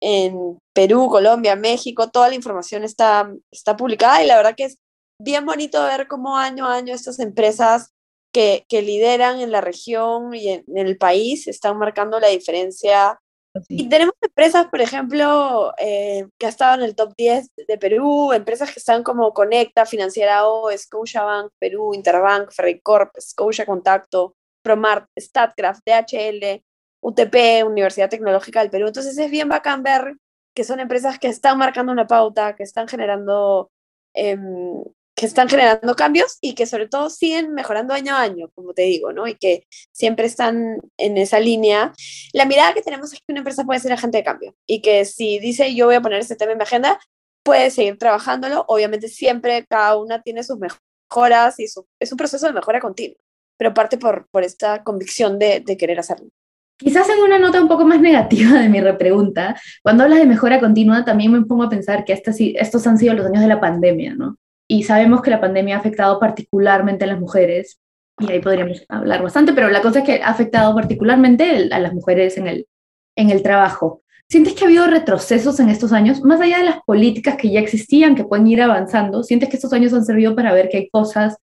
en, 0.00 0.58
Perú, 0.74 1.08
Colombia, 1.08 1.54
México, 1.54 2.10
toda 2.10 2.28
la 2.28 2.34
información 2.34 2.82
está, 2.82 3.32
está 3.52 3.76
publicada 3.76 4.24
y 4.24 4.26
la 4.26 4.36
verdad 4.36 4.54
que 4.56 4.64
es 4.64 4.78
bien 5.22 5.46
bonito 5.46 5.82
ver 5.84 6.08
cómo 6.08 6.36
año 6.36 6.66
a 6.66 6.74
año 6.74 6.94
estas 6.94 7.18
empresas 7.18 7.92
que, 8.32 8.64
que 8.68 8.82
lideran 8.82 9.40
en 9.40 9.52
la 9.52 9.60
región 9.60 10.34
y 10.34 10.48
en, 10.48 10.64
el 10.74 10.96
país 10.96 11.46
están 11.46 11.78
marcando 11.78 12.18
la 12.18 12.28
diferencia. 12.28 13.20
Y 13.68 13.88
tenemos 13.90 14.14
empresas, 14.22 14.68
por 14.68 14.80
ejemplo, 14.80 15.74
eh, 15.78 16.26
que 16.38 16.46
ha 16.46 16.48
estado 16.48 16.76
en 16.76 16.82
el 16.82 16.96
top 16.96 17.12
10 17.16 17.50
de 17.68 17.78
Perú, 17.78 18.32
empresas 18.32 18.72
que 18.72 18.78
están 18.78 19.02
como 19.02 19.34
Conecta, 19.34 19.84
Financiera 19.84 20.48
O, 20.48 20.70
Scotiabank, 20.76 21.52
Perú, 21.58 21.92
Interbank, 21.92 22.50
Ferricorp, 22.50 23.10
Scotia 23.20 23.66
Contacto, 23.66 24.34
Promart, 24.62 25.06
Statcraft, 25.18 25.82
DHL, 25.84 26.62
UTP, 27.02 27.66
Universidad 27.66 28.08
Tecnológica 28.08 28.60
del 28.60 28.70
Perú. 28.70 28.86
Entonces 28.86 29.18
es 29.18 29.30
bien 29.30 29.50
bacán 29.50 29.82
ver 29.82 30.14
que 30.54 30.64
son 30.64 30.80
empresas 30.80 31.18
que 31.18 31.28
están 31.28 31.58
marcando 31.58 31.92
una 31.92 32.06
pauta, 32.06 32.56
que 32.56 32.62
están 32.62 32.88
generando 32.88 33.70
em, 34.14 34.82
que 35.22 35.26
están 35.26 35.48
generando 35.48 35.94
cambios 35.94 36.38
y 36.40 36.56
que 36.56 36.66
sobre 36.66 36.88
todo 36.88 37.08
siguen 37.08 37.54
mejorando 37.54 37.94
año 37.94 38.12
a 38.12 38.22
año, 38.22 38.50
como 38.56 38.74
te 38.74 38.82
digo, 38.82 39.12
¿no? 39.12 39.28
Y 39.28 39.36
que 39.36 39.68
siempre 39.92 40.26
están 40.26 40.80
en 40.96 41.16
esa 41.16 41.38
línea. 41.38 41.92
La 42.32 42.44
mirada 42.44 42.74
que 42.74 42.82
tenemos 42.82 43.12
es 43.12 43.20
que 43.20 43.30
una 43.30 43.38
empresa 43.38 43.62
puede 43.62 43.78
ser 43.78 43.92
agente 43.92 44.18
de 44.18 44.24
cambio 44.24 44.56
y 44.66 44.82
que 44.82 45.04
si 45.04 45.38
dice 45.38 45.76
yo 45.76 45.86
voy 45.86 45.94
a 45.94 46.00
poner 46.00 46.18
este 46.18 46.34
tema 46.34 46.50
en 46.50 46.58
mi 46.58 46.64
agenda, 46.64 46.98
puede 47.44 47.70
seguir 47.70 47.98
trabajándolo. 47.98 48.64
Obviamente 48.66 49.06
siempre 49.06 49.64
cada 49.64 49.96
una 49.96 50.20
tiene 50.22 50.42
sus 50.42 50.58
mejoras 50.58 51.60
y 51.60 51.66
es 51.66 52.10
un 52.10 52.18
proceso 52.18 52.48
de 52.48 52.52
mejora 52.52 52.80
continua, 52.80 53.16
pero 53.56 53.72
parte 53.72 53.98
por, 53.98 54.26
por 54.28 54.42
esta 54.42 54.82
convicción 54.82 55.38
de, 55.38 55.60
de 55.60 55.76
querer 55.76 56.00
hacerlo. 56.00 56.30
Quizás 56.78 57.08
en 57.10 57.22
una 57.22 57.38
nota 57.38 57.62
un 57.62 57.68
poco 57.68 57.84
más 57.84 58.00
negativa 58.08 58.58
de 58.58 58.68
mi 58.68 58.80
repregunta, 58.80 59.54
cuando 59.84 60.02
hablas 60.02 60.18
de 60.18 60.26
mejora 60.26 60.58
continua, 60.58 61.04
también 61.04 61.30
me 61.30 61.42
pongo 61.42 61.62
a 61.62 61.70
pensar 61.70 62.04
que 62.04 62.12
estos 62.12 62.86
han 62.88 62.98
sido 62.98 63.14
los 63.14 63.26
años 63.26 63.42
de 63.42 63.46
la 63.46 63.60
pandemia, 63.60 64.16
¿no? 64.16 64.36
Y 64.72 64.84
sabemos 64.84 65.20
que 65.20 65.28
la 65.28 65.38
pandemia 65.38 65.76
ha 65.76 65.80
afectado 65.80 66.18
particularmente 66.18 67.04
a 67.04 67.06
las 67.06 67.20
mujeres, 67.20 67.78
y 68.18 68.32
ahí 68.32 68.40
podríamos 68.40 68.82
hablar 68.88 69.22
bastante, 69.22 69.52
pero 69.52 69.68
la 69.68 69.82
cosa 69.82 69.98
es 69.98 70.06
que 70.06 70.22
ha 70.22 70.28
afectado 70.28 70.74
particularmente 70.74 71.68
a 71.70 71.78
las 71.78 71.92
mujeres 71.92 72.38
en 72.38 72.46
el, 72.46 72.66
en 73.14 73.28
el 73.28 73.42
trabajo. 73.42 74.02
¿Sientes 74.30 74.54
que 74.54 74.64
ha 74.64 74.68
habido 74.68 74.86
retrocesos 74.86 75.60
en 75.60 75.68
estos 75.68 75.92
años, 75.92 76.22
más 76.22 76.40
allá 76.40 76.56
de 76.56 76.64
las 76.64 76.80
políticas 76.86 77.36
que 77.36 77.50
ya 77.50 77.60
existían, 77.60 78.14
que 78.14 78.24
pueden 78.24 78.46
ir 78.46 78.62
avanzando? 78.62 79.22
¿Sientes 79.22 79.50
que 79.50 79.56
estos 79.56 79.74
años 79.74 79.92
han 79.92 80.06
servido 80.06 80.34
para 80.34 80.54
ver 80.54 80.70
que 80.70 80.78
hay 80.78 80.88
cosas 80.88 81.36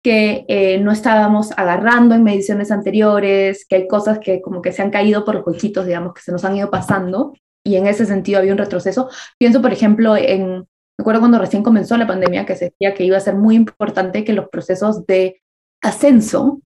que 0.00 0.44
eh, 0.46 0.78
no 0.78 0.92
estábamos 0.92 1.50
agarrando 1.56 2.14
en 2.14 2.22
mediciones 2.22 2.70
anteriores, 2.70 3.66
que 3.68 3.74
hay 3.74 3.88
cosas 3.88 4.20
que 4.20 4.40
como 4.40 4.62
que 4.62 4.70
se 4.70 4.82
han 4.82 4.90
caído 4.90 5.24
por 5.24 5.34
los 5.34 5.44
huequitos, 5.44 5.86
digamos, 5.86 6.14
que 6.14 6.22
se 6.22 6.30
nos 6.30 6.44
han 6.44 6.56
ido 6.56 6.70
pasando? 6.70 7.34
Y 7.64 7.74
en 7.74 7.88
ese 7.88 8.06
sentido 8.06 8.38
había 8.38 8.52
un 8.52 8.58
retroceso. 8.58 9.10
Pienso, 9.38 9.60
por 9.60 9.72
ejemplo, 9.72 10.16
en 10.16 10.68
Recuerdo 10.98 11.20
cuando 11.20 11.38
recién 11.38 11.62
comenzó 11.62 11.96
la 11.96 12.06
pandemia 12.06 12.46
que 12.46 12.56
se 12.56 12.66
decía 12.66 12.94
que 12.94 13.04
iba 13.04 13.16
a 13.16 13.20
ser 13.20 13.34
muy 13.34 13.54
importante 13.54 14.24
que 14.24 14.32
los 14.32 14.48
procesos 14.48 15.06
de 15.06 15.42
ascenso 15.82 16.60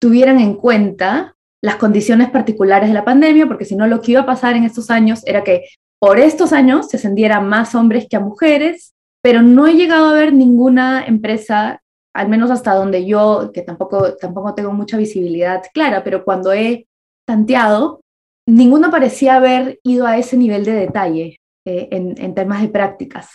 tuvieran 0.00 0.38
en 0.38 0.54
cuenta 0.54 1.34
las 1.62 1.76
condiciones 1.76 2.30
particulares 2.30 2.88
de 2.88 2.94
la 2.94 3.04
pandemia, 3.04 3.46
porque 3.46 3.64
si 3.64 3.76
no 3.76 3.86
lo 3.86 4.00
que 4.00 4.12
iba 4.12 4.22
a 4.22 4.26
pasar 4.26 4.56
en 4.56 4.64
estos 4.64 4.90
años 4.90 5.22
era 5.26 5.44
que 5.44 5.64
por 5.98 6.18
estos 6.18 6.52
años 6.52 6.88
se 6.88 6.96
ascendiera 6.96 7.40
más 7.40 7.74
hombres 7.74 8.06
que 8.08 8.16
a 8.16 8.20
mujeres, 8.20 8.94
pero 9.22 9.42
no 9.42 9.66
he 9.66 9.74
llegado 9.74 10.06
a 10.06 10.14
ver 10.14 10.32
ninguna 10.32 11.04
empresa, 11.04 11.82
al 12.14 12.28
menos 12.28 12.50
hasta 12.50 12.74
donde 12.74 13.04
yo, 13.04 13.50
que 13.52 13.60
tampoco, 13.62 14.14
tampoco 14.16 14.54
tengo 14.54 14.72
mucha 14.72 14.96
visibilidad 14.96 15.62
clara, 15.74 16.02
pero 16.02 16.24
cuando 16.24 16.52
he 16.52 16.86
tanteado, 17.26 18.00
ninguno 18.48 18.90
parecía 18.90 19.36
haber 19.36 19.78
ido 19.82 20.06
a 20.06 20.16
ese 20.16 20.38
nivel 20.38 20.64
de 20.64 20.72
detalle 20.72 21.40
eh, 21.66 21.88
en, 21.90 22.14
en 22.16 22.34
temas 22.34 22.62
de 22.62 22.68
prácticas. 22.68 23.28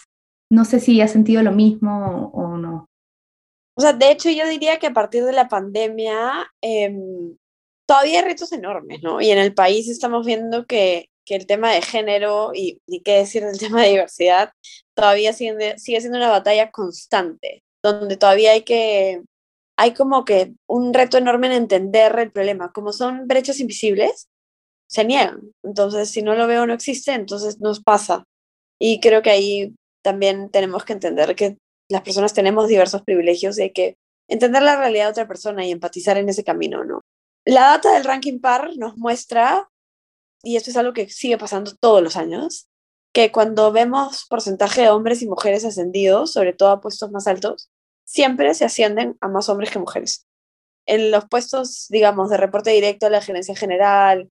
No 0.52 0.66
sé 0.66 0.80
si 0.80 1.02
has 1.02 1.12
sentido 1.12 1.42
lo 1.44 1.52
mismo 1.52 2.32
o 2.34 2.58
no. 2.58 2.88
O 3.78 3.82
sea, 3.82 3.94
de 3.94 4.12
hecho 4.12 4.30
yo 4.30 4.48
diría 4.48 4.80
que 4.80 4.88
a 4.88 4.94
partir 4.94 5.26
de 5.26 5.34
la 5.34 5.50
pandemia 5.50 6.50
em, 6.62 7.36
todavía 7.86 8.20
hay 8.20 8.26
retos 8.26 8.52
enormes, 8.54 9.04
¿no? 9.04 9.22
Y 9.22 9.32
en 9.32 9.38
el 9.38 9.54
país 9.54 9.90
estamos 9.90 10.26
viendo 10.26 10.66
que, 10.66 11.10
que 11.26 11.36
el 11.36 11.46
tema 11.46 11.72
de 11.74 11.82
género 11.82 12.52
y, 12.54 12.82
y, 12.88 13.02
qué 13.02 13.18
decir 13.18 13.44
del 13.44 13.60
tema 13.60 13.82
de 13.82 13.90
diversidad 13.90 14.52
todavía 14.94 15.34
sigue, 15.34 15.78
sigue 15.78 16.00
siendo 16.00 16.18
una 16.18 16.30
batalla 16.30 16.72
constante, 16.72 17.64
donde 17.84 18.16
todavía 18.18 18.54
hay 18.54 18.64
que, 18.64 19.24
hay 19.78 19.94
como 19.94 20.24
que 20.24 20.54
un 20.68 20.94
reto 20.94 21.18
enorme 21.18 21.48
en 21.48 21.54
entender 21.54 22.18
el 22.18 22.32
problema. 22.32 22.72
Como 22.72 22.94
son 22.94 23.28
brechas 23.28 23.60
invisibles, 23.60 24.30
se 24.88 25.04
niegan. 25.04 25.42
Entonces, 25.64 26.10
si 26.10 26.22
no 26.22 26.36
lo 26.36 26.48
veo, 26.48 26.66
no 26.66 26.74
existe, 26.74 27.12
entonces 27.14 27.60
nos 27.60 27.82
pasa. 27.82 28.24
Y 28.80 29.02
creo 29.02 29.22
que 29.22 29.32
ahí 29.32 29.76
también 30.06 30.52
tenemos 30.52 30.86
que 30.86 30.94
entender 30.94 31.36
que 31.36 31.58
las 31.90 32.04
personas 32.04 32.32
tenemos 32.32 32.68
diversos 32.68 33.02
privilegios 33.02 33.58
y 33.58 33.64
hay 33.64 33.72
que 33.72 33.98
entender 34.30 34.62
la 34.62 34.78
realidad 34.78 35.06
de 35.06 35.12
otra 35.12 35.28
persona 35.28 35.66
y 35.66 35.72
empatizar 35.72 36.16
en 36.20 36.30
ese 36.30 36.44
camino, 36.44 36.84
¿no? 36.84 37.02
La 37.44 37.62
data 37.62 37.92
del 37.92 38.04
ranking 38.04 38.40
par 38.40 38.70
nos 38.78 38.98
muestra, 38.98 39.68
y 40.44 40.58
esto 40.58 40.70
es 40.70 40.78
algo 40.78 40.94
que 40.94 41.10
sigue 41.10 41.40
pasando 41.40 41.72
todos 41.80 42.04
los 42.04 42.18
años, 42.18 42.68
que 43.14 43.32
cuando 43.32 43.72
vemos 43.72 44.28
porcentaje 44.30 44.82
de 44.82 44.90
hombres 44.90 45.24
y 45.24 45.28
mujeres 45.28 45.66
ascendidos, 45.66 46.32
sobre 46.32 46.54
todo 46.54 46.70
a 46.70 46.82
puestos 46.82 47.10
más 47.10 47.26
altos, 47.26 47.72
siempre 48.04 48.54
se 48.54 48.66
ascienden 48.66 49.18
a 49.22 49.28
más 49.28 49.50
hombres 49.50 49.72
que 49.72 49.80
mujeres. 49.80 50.28
En 50.86 51.10
los 51.10 51.26
puestos, 51.28 51.88
digamos, 51.90 52.30
de 52.30 52.38
reporte 52.38 52.70
directo 52.70 53.08
a 53.08 53.10
la 53.10 53.22
gerencia 53.22 53.56
general, 53.56 54.30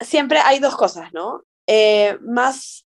siempre 0.00 0.40
hay 0.40 0.58
dos 0.58 0.76
cosas, 0.76 1.14
¿no? 1.14 1.44
Eh, 1.66 2.18
más 2.20 2.84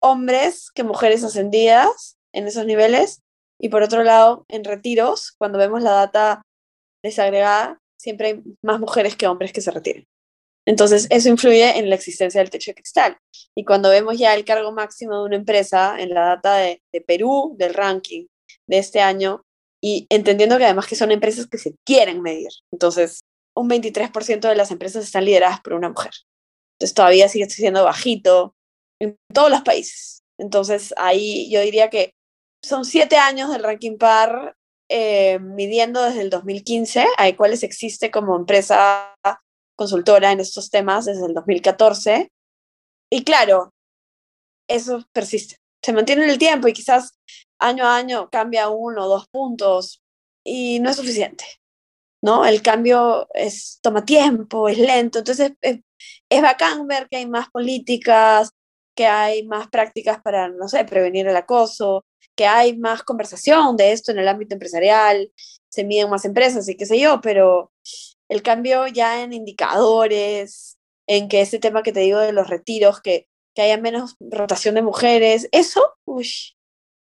hombres 0.00 0.70
que 0.72 0.84
mujeres 0.84 1.24
ascendidas 1.24 2.16
en 2.32 2.46
esos 2.46 2.66
niveles. 2.66 3.22
Y 3.58 3.70
por 3.70 3.82
otro 3.82 4.02
lado, 4.02 4.44
en 4.48 4.64
retiros, 4.64 5.32
cuando 5.38 5.58
vemos 5.58 5.82
la 5.82 5.92
data 5.92 6.42
desagregada, 7.02 7.80
siempre 7.98 8.26
hay 8.28 8.42
más 8.62 8.80
mujeres 8.80 9.16
que 9.16 9.26
hombres 9.26 9.52
que 9.52 9.60
se 9.60 9.70
retiran. 9.70 10.04
Entonces, 10.66 11.06
eso 11.10 11.28
influye 11.28 11.78
en 11.78 11.88
la 11.88 11.94
existencia 11.94 12.40
del 12.40 12.50
techo 12.50 12.72
de 12.72 12.74
cristal. 12.74 13.16
Y 13.54 13.64
cuando 13.64 13.88
vemos 13.88 14.18
ya 14.18 14.34
el 14.34 14.44
cargo 14.44 14.72
máximo 14.72 15.18
de 15.18 15.24
una 15.24 15.36
empresa 15.36 15.96
en 15.98 16.10
la 16.10 16.22
data 16.26 16.56
de, 16.56 16.82
Perú, 17.06 17.54
del 17.56 17.72
ranking 17.72 18.26
de 18.66 18.78
este 18.78 19.00
año, 19.00 19.44
y 19.80 20.06
entendiendo 20.10 20.58
que 20.58 20.64
además 20.64 20.88
que 20.88 20.96
son 20.96 21.12
empresas 21.12 21.46
que 21.46 21.58
se 21.58 21.76
quieren 21.84 22.20
medir. 22.20 22.48
Entonces, 22.72 23.20
un 23.54 23.70
23% 23.70 24.48
de 24.48 24.56
las 24.56 24.72
empresas 24.72 25.04
están 25.04 25.24
lideradas 25.24 25.60
por 25.60 25.74
una 25.74 25.88
mujer. 25.88 26.12
Entonces, 26.74 26.94
todavía 26.94 27.28
sigue 27.28 27.48
siendo 27.48 27.84
bajito 27.84 28.55
en 29.00 29.16
todos 29.32 29.50
los 29.50 29.62
países. 29.62 30.22
Entonces 30.38 30.94
ahí 30.96 31.50
yo 31.50 31.60
diría 31.60 31.90
que 31.90 32.12
son 32.62 32.84
siete 32.84 33.16
años 33.16 33.50
del 33.50 33.62
ranking 33.62 33.96
par 33.96 34.56
eh, 34.88 35.38
midiendo 35.40 36.02
desde 36.02 36.22
el 36.22 36.30
2015, 36.30 37.06
hay 37.18 37.34
cuáles 37.34 37.62
existe 37.62 38.10
como 38.10 38.36
empresa 38.36 39.14
consultora 39.76 40.32
en 40.32 40.40
estos 40.40 40.70
temas 40.70 41.06
desde 41.06 41.26
el 41.26 41.34
2014. 41.34 42.30
Y 43.10 43.24
claro, 43.24 43.72
eso 44.68 45.04
persiste, 45.12 45.56
se 45.82 45.92
mantiene 45.92 46.24
en 46.24 46.30
el 46.30 46.38
tiempo 46.38 46.68
y 46.68 46.72
quizás 46.72 47.18
año 47.58 47.84
a 47.84 47.96
año 47.96 48.28
cambia 48.30 48.68
uno 48.68 49.04
o 49.04 49.08
dos 49.08 49.28
puntos 49.28 50.02
y 50.44 50.80
no 50.80 50.90
es 50.90 50.96
suficiente. 50.96 51.44
¿no? 52.22 52.44
El 52.44 52.62
cambio 52.62 53.28
es, 53.34 53.78
toma 53.82 54.04
tiempo, 54.04 54.68
es 54.68 54.78
lento, 54.78 55.18
entonces 55.18 55.52
es 55.60 55.80
es 56.28 56.42
bacán 56.42 56.86
ver 56.86 57.08
que 57.08 57.18
hay 57.18 57.26
más 57.26 57.50
políticas, 57.50 58.50
que 58.96 59.06
hay 59.06 59.46
más 59.46 59.68
prácticas 59.68 60.20
para, 60.22 60.48
no 60.48 60.68
sé, 60.68 60.84
prevenir 60.84 61.28
el 61.28 61.36
acoso, 61.36 62.04
que 62.34 62.46
hay 62.46 62.76
más 62.76 63.02
conversación 63.02 63.76
de 63.76 63.92
esto 63.92 64.10
en 64.10 64.18
el 64.18 64.28
ámbito 64.28 64.54
empresarial, 64.54 65.30
se 65.68 65.84
miden 65.84 66.10
más 66.10 66.24
empresas 66.24 66.68
y 66.68 66.76
qué 66.76 66.86
sé 66.86 66.98
yo, 66.98 67.20
pero 67.20 67.72
el 68.28 68.42
cambio 68.42 68.86
ya 68.88 69.22
en 69.22 69.32
indicadores, 69.32 70.78
en 71.06 71.28
que 71.28 71.42
ese 71.42 71.58
tema 71.58 71.82
que 71.82 71.92
te 71.92 72.00
digo 72.00 72.18
de 72.18 72.32
los 72.32 72.48
retiros, 72.48 73.00
que, 73.00 73.28
que 73.54 73.62
haya 73.62 73.76
menos 73.76 74.16
rotación 74.18 74.74
de 74.74 74.82
mujeres, 74.82 75.48
eso, 75.52 75.94
uy, 76.04 76.28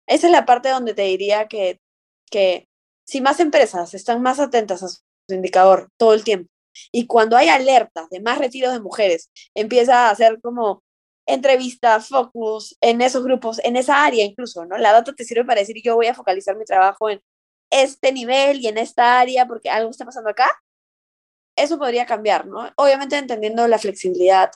esa 0.08 0.28
es 0.28 0.32
la 0.32 0.46
parte 0.46 0.70
donde 0.70 0.94
te 0.94 1.04
diría 1.04 1.48
que, 1.48 1.82
que 2.30 2.68
si 3.06 3.22
más 3.22 3.40
empresas 3.40 3.94
están 3.94 4.22
más 4.22 4.40
atentas 4.40 4.84
a 4.84 4.88
su 4.88 5.02
indicador 5.30 5.90
todo 5.98 6.14
el 6.14 6.24
tiempo, 6.24 6.50
y 6.92 7.08
cuando 7.08 7.36
hay 7.38 7.50
alertas 7.50 8.10
de 8.10 8.22
más 8.22 8.38
retiros 8.38 8.72
de 8.72 8.80
mujeres, 8.80 9.30
empieza 9.54 10.08
a 10.08 10.12
hacer 10.12 10.40
como 10.42 10.84
entrevistas, 11.34 12.10
focus 12.10 12.78
en 12.82 13.02
esos 13.02 13.24
grupos, 13.24 13.60
en 13.64 13.78
esa 13.78 14.04
área 14.04 14.26
incluso, 14.26 14.66
¿no? 14.66 14.78
La 14.78 14.92
data 14.92 15.14
te 15.14 15.24
sirve 15.24 15.46
para 15.46 15.62
decir, 15.62 15.78
yo 15.84 15.96
voy 15.96 16.08
a 16.08 16.14
focalizar 16.14 16.56
mi 16.58 16.66
trabajo 16.66 17.10
en 17.10 17.22
este 17.72 18.12
nivel 18.12 18.60
y 18.62 18.68
en 18.68 18.78
esta 18.78 19.20
área 19.20 19.48
porque 19.48 19.70
algo 19.70 19.90
está 19.90 20.06
pasando 20.06 20.30
acá. 20.30 20.50
Eso 21.56 21.78
podría 21.78 22.06
cambiar, 22.06 22.48
¿no? 22.48 22.72
Obviamente 22.76 23.18
entendiendo 23.18 23.68
la 23.68 23.80
flexibilidad. 23.80 24.52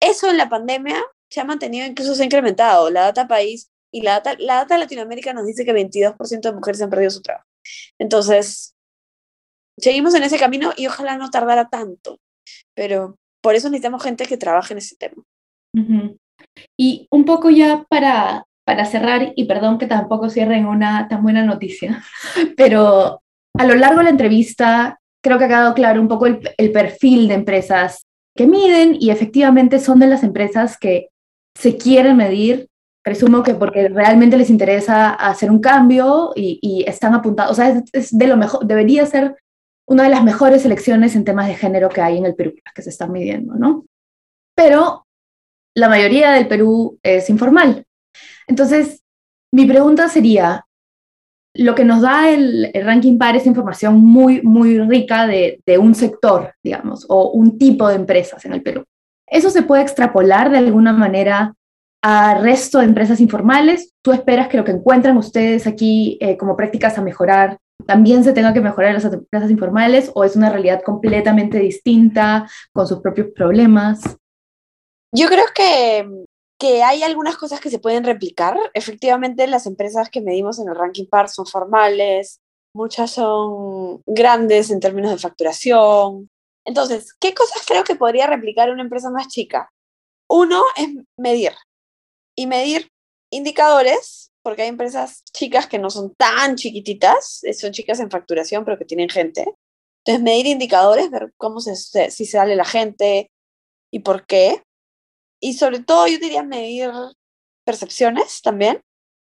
Eso 0.00 0.30
en 0.30 0.36
la 0.36 0.48
pandemia 0.48 1.02
se 1.28 1.40
ha 1.40 1.44
mantenido, 1.44 1.86
incluso 1.86 2.14
se 2.14 2.22
ha 2.22 2.26
incrementado. 2.26 2.90
La 2.90 3.02
data 3.02 3.28
país 3.28 3.70
y 3.92 4.02
la 4.02 4.12
data, 4.12 4.34
la 4.38 4.56
data 4.56 4.78
Latinoamérica 4.78 5.32
nos 5.32 5.46
dice 5.46 5.64
que 5.64 5.72
22% 5.72 6.40
de 6.40 6.52
mujeres 6.52 6.82
han 6.82 6.90
perdido 6.90 7.10
su 7.10 7.22
trabajo. 7.22 7.46
Entonces, 7.98 8.74
seguimos 9.78 10.14
en 10.14 10.22
ese 10.22 10.38
camino 10.38 10.72
y 10.76 10.86
ojalá 10.86 11.16
no 11.16 11.30
tardara 11.30 11.68
tanto, 11.68 12.20
pero 12.74 13.18
por 13.40 13.54
eso 13.54 13.68
necesitamos 13.68 14.02
gente 14.02 14.26
que 14.26 14.36
trabaje 14.36 14.74
en 14.74 14.78
ese 14.78 14.96
tema. 14.96 15.22
Y 16.78 17.06
un 17.10 17.24
poco 17.24 17.50
ya 17.50 17.84
para, 17.88 18.44
para 18.64 18.84
cerrar, 18.84 19.32
y 19.36 19.44
perdón 19.44 19.78
que 19.78 19.86
tampoco 19.86 20.30
cierren 20.30 20.66
una 20.66 21.08
tan 21.08 21.22
buena 21.22 21.44
noticia, 21.44 22.02
pero 22.56 23.20
a 23.58 23.66
lo 23.66 23.74
largo 23.74 23.98
de 23.98 24.04
la 24.04 24.10
entrevista 24.10 24.98
creo 25.22 25.38
que 25.38 25.44
ha 25.44 25.48
quedado 25.48 25.74
claro 25.74 26.00
un 26.00 26.08
poco 26.08 26.26
el, 26.26 26.72
perfil 26.72 27.28
de 27.28 27.34
empresas 27.34 28.06
que 28.36 28.46
miden 28.46 28.96
y 28.98 29.10
efectivamente 29.10 29.80
son 29.80 29.98
de 29.98 30.06
las 30.06 30.22
empresas 30.22 30.78
que 30.78 31.08
se 31.58 31.76
quieren 31.76 32.16
medir 32.16 32.68
presumo 33.02 33.42
que 33.42 33.54
porque 33.54 33.88
realmente 33.88 34.36
les 34.36 34.50
interesa 34.50 35.10
hacer 35.10 35.50
un 35.50 35.60
cambio 35.60 36.32
y, 36.36 36.84
están 36.86 37.14
apuntados, 37.14 37.52
o 37.52 37.54
sea, 37.54 37.70
es, 37.70 37.82
es, 37.92 38.16
de 38.16 38.26
lo 38.26 38.36
mejor, 38.36 38.66
debería 38.66 39.04
ser 39.06 39.36
una 39.88 40.04
de 40.04 40.10
las 40.10 40.22
mejores 40.22 40.64
elecciones 40.64 41.16
en 41.16 41.24
temas 41.24 41.48
de 41.48 41.54
género 41.54 41.88
que 41.88 42.00
hay 42.00 42.18
en 42.18 42.26
el 42.26 42.34
Perú, 42.34 42.54
que 42.74 42.82
se 42.82 42.90
están 42.90 43.10
midiendo, 43.10 43.54
¿no? 43.56 43.84
Pero 44.54 45.06
la 45.74 45.88
mayoría 45.88 46.32
del 46.32 46.48
Perú 46.48 46.98
es 47.02 47.30
informal. 47.30 47.84
Entonces, 48.46 49.02
mi 49.52 49.66
pregunta 49.66 50.08
sería, 50.08 50.64
lo 51.54 51.74
que 51.74 51.84
nos 51.84 52.02
da 52.02 52.30
el, 52.30 52.70
ranking 52.74 53.18
PAR 53.18 53.36
es 53.36 53.46
información 53.46 54.00
muy, 54.00 54.42
muy 54.42 54.78
rica 54.78 55.26
de, 55.26 55.60
un 55.78 55.94
sector, 55.94 56.54
digamos, 56.62 57.06
o 57.08 57.30
un 57.30 57.58
tipo 57.58 57.88
de 57.88 57.96
empresas 57.96 58.44
en 58.44 58.52
el 58.52 58.62
Perú. 58.62 58.84
¿Eso 59.26 59.50
se 59.50 59.62
puede 59.62 59.82
extrapolar 59.82 60.50
de 60.50 60.58
alguna 60.58 60.92
manera 60.92 61.54
al 62.02 62.42
resto 62.42 62.78
de 62.78 62.86
empresas 62.86 63.20
informales? 63.20 63.92
¿Tú 64.02 64.12
esperas 64.12 64.48
que 64.48 64.56
lo 64.56 64.64
que 64.64 64.72
encuentran 64.72 65.16
ustedes 65.16 65.66
aquí 65.66 66.18
eh, 66.20 66.36
como 66.36 66.56
prácticas 66.56 66.98
a 66.98 67.02
mejorar 67.02 67.58
también 67.86 68.24
se 68.24 68.32
tenga 68.32 68.52
que 68.52 68.60
mejorar 68.60 68.94
las 68.94 69.04
empresas 69.04 69.50
informales 69.50 70.10
o 70.14 70.24
es 70.24 70.36
una 70.36 70.50
realidad 70.50 70.82
completamente 70.82 71.58
distinta 71.58 72.48
con 72.72 72.86
sus 72.86 73.00
propios 73.00 73.28
problemas? 73.34 74.02
Yo 75.12 75.28
creo 75.28 75.44
que, 75.54 76.08
que 76.58 76.82
hay 76.82 77.02
algunas 77.02 77.36
cosas 77.36 77.60
que 77.60 77.70
se 77.70 77.78
pueden 77.78 78.04
replicar. 78.04 78.56
Efectivamente, 78.74 79.46
las 79.46 79.66
empresas 79.66 80.08
que 80.10 80.20
medimos 80.20 80.58
en 80.58 80.68
el 80.68 80.76
ranking 80.76 81.06
PAR 81.06 81.28
son 81.28 81.46
formales, 81.46 82.40
muchas 82.74 83.10
son 83.10 84.02
grandes 84.06 84.70
en 84.70 84.80
términos 84.80 85.10
de 85.10 85.18
facturación. 85.18 86.28
Entonces, 86.64 87.14
¿qué 87.20 87.34
cosas 87.34 87.62
creo 87.66 87.84
que 87.84 87.96
podría 87.96 88.26
replicar 88.26 88.70
una 88.70 88.82
empresa 88.82 89.10
más 89.10 89.28
chica? 89.28 89.70
Uno 90.28 90.62
es 90.76 90.88
medir 91.16 91.52
y 92.36 92.46
medir 92.46 92.88
indicadores 93.32 94.30
porque 94.42 94.62
hay 94.62 94.68
empresas 94.68 95.22
chicas 95.34 95.66
que 95.66 95.78
no 95.78 95.90
son 95.90 96.14
tan 96.14 96.56
chiquititas, 96.56 97.44
eh, 97.44 97.52
son 97.52 97.72
chicas 97.72 98.00
en 98.00 98.10
facturación, 98.10 98.64
pero 98.64 98.78
que 98.78 98.84
tienen 98.84 99.08
gente. 99.08 99.54
Entonces, 100.04 100.22
medir 100.22 100.46
indicadores, 100.46 101.10
ver 101.10 101.32
cómo 101.36 101.60
se, 101.60 101.76
si 102.10 102.24
sale 102.24 102.56
la 102.56 102.64
gente 102.64 103.30
y 103.92 104.00
por 104.00 104.26
qué. 104.26 104.62
Y 105.40 105.54
sobre 105.54 105.80
todo, 105.80 106.06
yo 106.06 106.18
diría 106.18 106.42
medir 106.42 106.90
percepciones 107.64 108.42
también, 108.42 108.80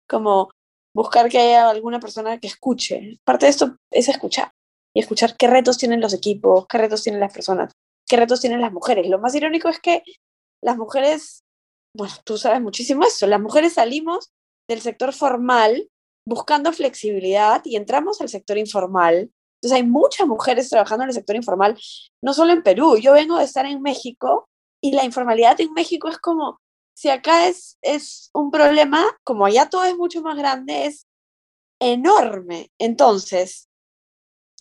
como 0.08 0.50
buscar 0.94 1.28
que 1.28 1.38
haya 1.38 1.68
alguna 1.68 1.98
persona 2.00 2.38
que 2.38 2.46
escuche. 2.46 3.18
Parte 3.24 3.46
de 3.46 3.50
esto 3.50 3.76
es 3.90 4.08
escuchar 4.08 4.52
y 4.94 5.00
escuchar 5.00 5.36
qué 5.36 5.48
retos 5.48 5.76
tienen 5.76 6.00
los 6.00 6.14
equipos, 6.14 6.66
qué 6.68 6.78
retos 6.78 7.02
tienen 7.02 7.20
las 7.20 7.32
personas, 7.32 7.72
qué 8.06 8.16
retos 8.16 8.40
tienen 8.40 8.60
las 8.60 8.72
mujeres. 8.72 9.08
Lo 9.08 9.18
más 9.18 9.34
irónico 9.34 9.68
es 9.68 9.80
que 9.80 10.02
las 10.62 10.76
mujeres, 10.76 11.42
bueno, 11.96 12.14
tú 12.24 12.38
sabes 12.38 12.60
muchísimo 12.60 13.04
eso, 13.04 13.26
las 13.26 13.40
mujeres 13.40 13.74
salimos 13.74 14.30
del 14.68 14.80
sector 14.80 15.12
formal 15.12 15.88
buscando 16.26 16.72
flexibilidad 16.72 17.60
y 17.64 17.76
entramos 17.76 18.20
al 18.20 18.28
sector 18.28 18.56
informal. 18.56 19.30
Entonces 19.60 19.76
hay 19.76 19.86
muchas 19.86 20.26
mujeres 20.26 20.70
trabajando 20.70 21.04
en 21.04 21.10
el 21.10 21.14
sector 21.14 21.36
informal, 21.36 21.76
no 22.22 22.32
solo 22.32 22.52
en 22.52 22.62
Perú. 22.62 22.96
Yo 22.98 23.12
vengo 23.12 23.38
de 23.38 23.44
estar 23.44 23.66
en 23.66 23.82
México 23.82 24.48
y 24.84 24.92
la 24.92 25.02
informalidad 25.02 25.58
en 25.62 25.72
México 25.72 26.10
es 26.10 26.18
como, 26.18 26.60
si 26.94 27.08
acá 27.08 27.48
es, 27.48 27.78
es 27.80 28.28
un 28.34 28.50
problema, 28.50 29.02
como 29.24 29.46
allá 29.46 29.70
todo 29.70 29.84
es 29.84 29.96
mucho 29.96 30.20
más 30.20 30.36
grande, 30.36 30.84
es 30.84 31.06
enorme. 31.80 32.70
Entonces, 32.78 33.70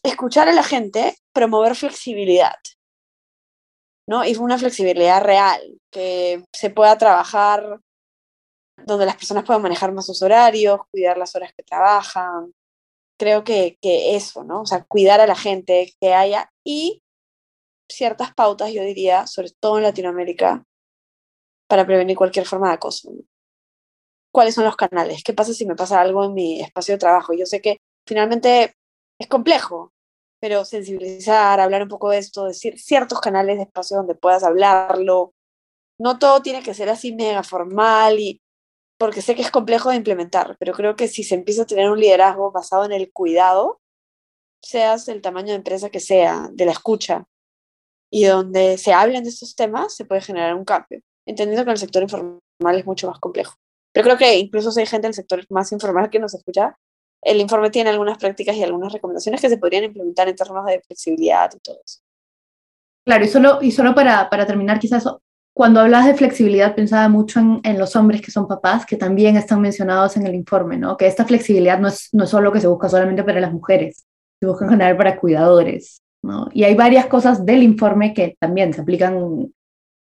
escuchar 0.01 0.47
a 0.47 0.53
la 0.53 0.63
gente, 0.63 1.17
promover 1.33 1.75
flexibilidad, 1.75 2.55
¿no? 4.07 4.23
Y 4.23 4.38
una 4.38 4.57
flexibilidad 4.57 5.21
real, 5.21 5.81
que 5.91 6.45
se 6.53 6.69
pueda 6.69 6.97
trabajar 6.97 7.81
donde 8.77 9.05
las 9.05 9.17
personas 9.17 9.43
puedan 9.43 9.62
manejar 9.62 9.91
más 9.91 10.05
sus 10.05 10.21
horarios, 10.21 10.79
cuidar 10.89 11.17
las 11.17 11.36
horas 11.36 11.51
que 11.53 11.63
trabajan. 11.63 12.53
Creo 13.19 13.43
que, 13.43 13.77
que 13.81 14.15
eso, 14.15 14.45
¿no? 14.45 14.62
O 14.62 14.65
sea, 14.65 14.86
cuidar 14.86 15.19
a 15.19 15.27
la 15.27 15.36
gente 15.36 15.93
que 15.99 16.13
haya 16.13 16.49
y 16.63 17.02
ciertas 17.89 18.34
pautas, 18.34 18.72
yo 18.72 18.84
diría, 18.84 19.28
sobre 19.28 19.50
todo 19.60 19.78
en 19.78 19.84
Latinoamérica, 19.84 20.63
para 21.67 21.86
prevenir 21.86 22.17
cualquier 22.17 22.46
forma 22.46 22.69
de 22.69 22.76
acoso. 22.76 23.12
¿Cuáles 24.32 24.56
son 24.56 24.65
los 24.65 24.76
canales? 24.76 25.24
¿Qué 25.24 25.34
pasa 25.34 25.54
si 25.54 25.65
me 25.65 25.76
pasa 25.76 26.02
algo 26.02 26.26
en 26.26 26.34
mi 26.34 26.62
espacio 26.62 26.96
de 26.96 27.00
trabajo? 27.00 27.34
Yo 27.34 27.46
sé 27.46 27.62
que 27.62 27.78
finalmente 28.08 28.76
es 29.19 29.28
complejo, 29.28 29.93
pero 30.39 30.65
sensibilizar, 30.65 31.60
hablar 31.60 31.84
un 31.84 31.89
poco 31.89 32.10
de 32.10 32.17
esto, 32.17 32.46
decir 32.46 32.80
ciertos 32.80 33.22
canales 33.22 33.58
de 33.58 33.63
espacio 33.63 33.98
donde 33.98 34.15
puedas 34.15 34.43
hablarlo. 34.43 35.34
No 36.00 36.19
todo 36.19 36.41
tiene 36.41 36.63
que 36.63 36.74
ser 36.74 36.89
así 36.89 37.13
mega 37.15 37.43
formal 37.43 38.19
y 38.19 38.41
porque 38.98 39.22
sé 39.22 39.36
que 39.36 39.41
es 39.41 39.52
complejo 39.52 39.89
de 39.89 39.98
implementar, 39.98 40.56
pero 40.60 40.74
creo 40.74 40.96
que 40.96 41.08
si 41.08 41.24
se 41.24 41.36
empieza 41.36 41.63
a 41.63 41.65
tener 41.65 41.89
un 41.89 42.00
liderazgo 42.00 42.52
basado 42.52 42.86
en 42.86 42.91
el 42.91 43.12
cuidado, 43.12 43.82
seas 44.62 45.08
el 45.10 45.22
tamaño 45.22 45.50
de 45.50 45.56
empresa 45.56 45.89
que 45.89 46.00
sea, 46.00 46.50
de 46.54 46.65
la 46.65 46.72
escucha, 46.72 47.26
y 48.15 48.26
donde 48.26 48.78
se 48.78 48.93
hablen 48.93 49.23
de 49.23 49.32
estos 49.32 49.56
temas, 49.56 49.95
se 49.95 50.06
puede 50.06 50.21
generar 50.21 50.54
un 50.54 50.63
cambio, 50.63 51.02
entendiendo 51.26 51.65
que 51.65 51.71
el 51.71 51.78
sector 51.80 52.04
informal 52.04 52.39
es 52.78 52.86
mucho 52.86 53.08
más 53.08 53.19
complejo. 53.19 53.56
Pero 53.91 54.04
creo 54.04 54.17
que 54.19 54.38
incluso 54.38 54.71
si 54.71 54.82
hay 54.82 54.86
gente 54.86 55.08
del 55.08 55.15
sector 55.15 55.43
más 55.49 55.71
informal 55.71 56.12
que 56.12 56.19
nos 56.19 56.36
escucha, 56.36 56.78
el 57.23 57.41
informe 57.41 57.71
tiene 57.71 57.89
algunas 57.89 58.19
prácticas 58.19 58.56
y 58.56 58.62
algunas 58.62 58.93
recomendaciones 58.93 59.41
que 59.41 59.49
se 59.49 59.58
podrían 59.58 59.86
implementar 59.86 60.30
en 60.30 60.36
términos 60.36 60.63
de 60.67 60.80
flexibilidad 60.82 61.49
y 61.56 61.60
todo 61.60 61.80
eso. 61.84 62.02
Claro, 63.04 63.26
y 63.26 63.28
solo, 63.28 63.58
y 63.63 63.71
solo 63.71 63.95
para, 63.95 64.30
para 64.30 64.45
terminar, 64.45 64.78
quizás 64.78 65.06
cuando 65.52 65.80
hablas 65.80 66.06
de 66.06 66.13
flexibilidad 66.13 66.76
pensaba 66.76 67.10
mucho 67.10 67.39
en, 67.39 67.62
en, 67.63 67.80
los 67.80 67.95
hombres 67.95 68.21
que 68.21 68.30
son 68.30 68.47
papás, 68.47 68.86
que 68.86 68.95
también 68.95 69.38
están 69.38 69.60
mencionados 69.60 70.17
en 70.17 70.28
el 70.28 70.36
informe, 70.36 70.78
¿no? 70.78 70.97
Que 70.97 71.08
esta 71.08 71.26
flexibilidad 71.26 71.80
no 71.80 71.88
es, 71.88 72.10
no 72.12 72.26
es 72.26 72.30
solo 72.30 72.52
que 72.52 72.62
se 72.62 72.67
busca 72.67 72.89
solamente 72.89 73.23
para 73.23 73.41
las 73.41 73.52
mujeres, 73.52 74.06
se 74.39 74.45
busca 74.45 74.65
en 74.65 74.71
general 74.71 74.97
para 74.97 75.19
cuidadores, 75.19 76.04
Y 76.53 76.63
hay 76.63 76.75
varias 76.75 77.07
cosas 77.07 77.45
del 77.45 77.63
informe 77.63 78.13
que 78.13 78.38
también 78.39 78.73
se 78.73 78.81
aplican, 78.81 79.51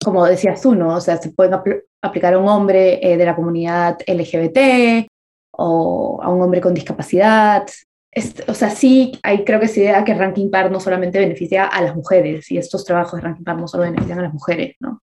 como 0.02 0.24
decías 0.24 0.60
tú. 0.62 0.80
O 0.82 1.00
sea, 1.00 1.16
se 1.16 1.30
pueden 1.30 1.54
apl 1.54 1.84
aplicar 2.00 2.34
a 2.34 2.38
un 2.38 2.48
hombre 2.48 2.98
eh, 3.02 3.16
de 3.16 3.24
la 3.24 3.36
comunidad 3.36 3.98
LGBT 4.06 5.06
o 5.52 6.20
a 6.22 6.28
un 6.28 6.42
hombre 6.42 6.60
con 6.60 6.74
discapacidad. 6.74 7.66
Es, 8.10 8.34
o 8.46 8.54
sea, 8.54 8.70
sí, 8.70 9.18
hay 9.22 9.44
creo 9.44 9.58
que 9.58 9.66
esa 9.66 9.80
idea 9.80 10.04
que 10.04 10.14
Ranking 10.14 10.50
Par 10.50 10.70
no 10.70 10.80
solamente 10.80 11.18
beneficia 11.18 11.66
a 11.66 11.80
las 11.80 11.94
mujeres 11.94 12.50
y 12.50 12.58
estos 12.58 12.84
trabajos 12.84 13.14
de 13.14 13.22
Ranking 13.22 13.44
Par 13.44 13.56
no 13.56 13.68
solo 13.68 13.84
benefician 13.84 14.18
a 14.18 14.22
las 14.22 14.32
mujeres, 14.32 14.76
¿no? 14.80 15.00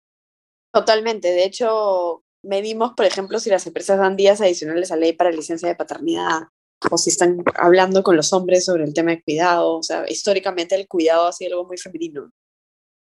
Totalmente. 0.74 1.30
De 1.30 1.46
hecho, 1.46 2.24
medimos, 2.44 2.94
por 2.94 3.06
ejemplo, 3.06 3.40
si 3.40 3.50
las 3.50 3.68
empresas 3.68 4.00
dan 4.00 4.16
días 4.16 4.42
adicionales 4.42 4.92
a 4.92 4.96
ley 4.96 5.14
para 5.14 5.32
licencia 5.32 5.68
de 5.68 5.76
paternidad 5.76 6.48
o 6.92 6.98
si 6.98 7.10
están 7.10 7.44
hablando 7.56 8.04
con 8.04 8.16
los 8.16 8.34
hombres 8.34 8.66
sobre 8.66 8.84
el 8.84 8.94
tema 8.94 9.12
de 9.12 9.24
cuidado. 9.24 9.78
O 9.78 9.84
sea, 9.84 10.06
históricamente 10.08 10.76
el 10.76 10.88
cuidado 10.88 11.28
ha 11.28 11.34
sido 11.34 11.54
algo 11.54 11.68
muy 11.68 11.78
femenino. 11.78 12.32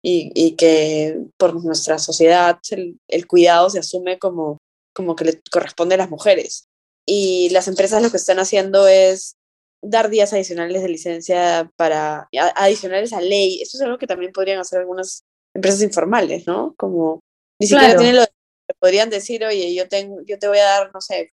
y, 0.05 0.55
que 0.57 1.17
por 1.37 1.63
nuestra 1.63 1.97
sociedad 1.97 2.59
el, 2.71 2.99
el, 3.07 3.25
cuidado 3.25 3.69
se 3.69 3.79
asume 3.79 4.19
como, 4.19 4.57
como 4.93 5.15
que 5.15 5.25
le 5.25 5.41
corresponde 5.51 5.95
a 5.95 5.99
las 5.99 6.09
mujeres. 6.09 6.67
Y 7.05 7.49
las 7.51 7.67
empresas 7.67 8.01
lo 8.01 8.11
que 8.11 8.17
están 8.17 8.39
haciendo 8.39 8.87
es 8.87 9.35
dar 9.81 10.09
días 10.09 10.33
adicionales 10.33 10.81
de 10.81 10.89
licencia 10.89 11.71
para 11.75 12.29
adicionales 12.55 13.13
a 13.13 13.21
ley. 13.21 13.61
Eso 13.61 13.77
es 13.77 13.81
algo 13.81 13.97
que 13.97 14.07
también 14.07 14.31
podrían 14.31 14.59
hacer 14.59 14.79
algunas 14.79 15.23
empresas 15.53 15.81
informales, 15.81 16.47
¿no? 16.47 16.73
Como 16.77 17.19
ni 17.59 17.67
siquiera 17.67 17.95
tienen 17.97 18.15
lo 18.15 18.25
podrían 18.79 19.09
decir, 19.09 19.43
oye, 19.43 19.73
yo 19.75 19.87
tengo, 19.87 20.21
yo 20.25 20.39
te 20.39 20.47
voy 20.47 20.57
a 20.57 20.63
dar, 20.63 20.91
no 20.93 21.01
sé, 21.01 21.33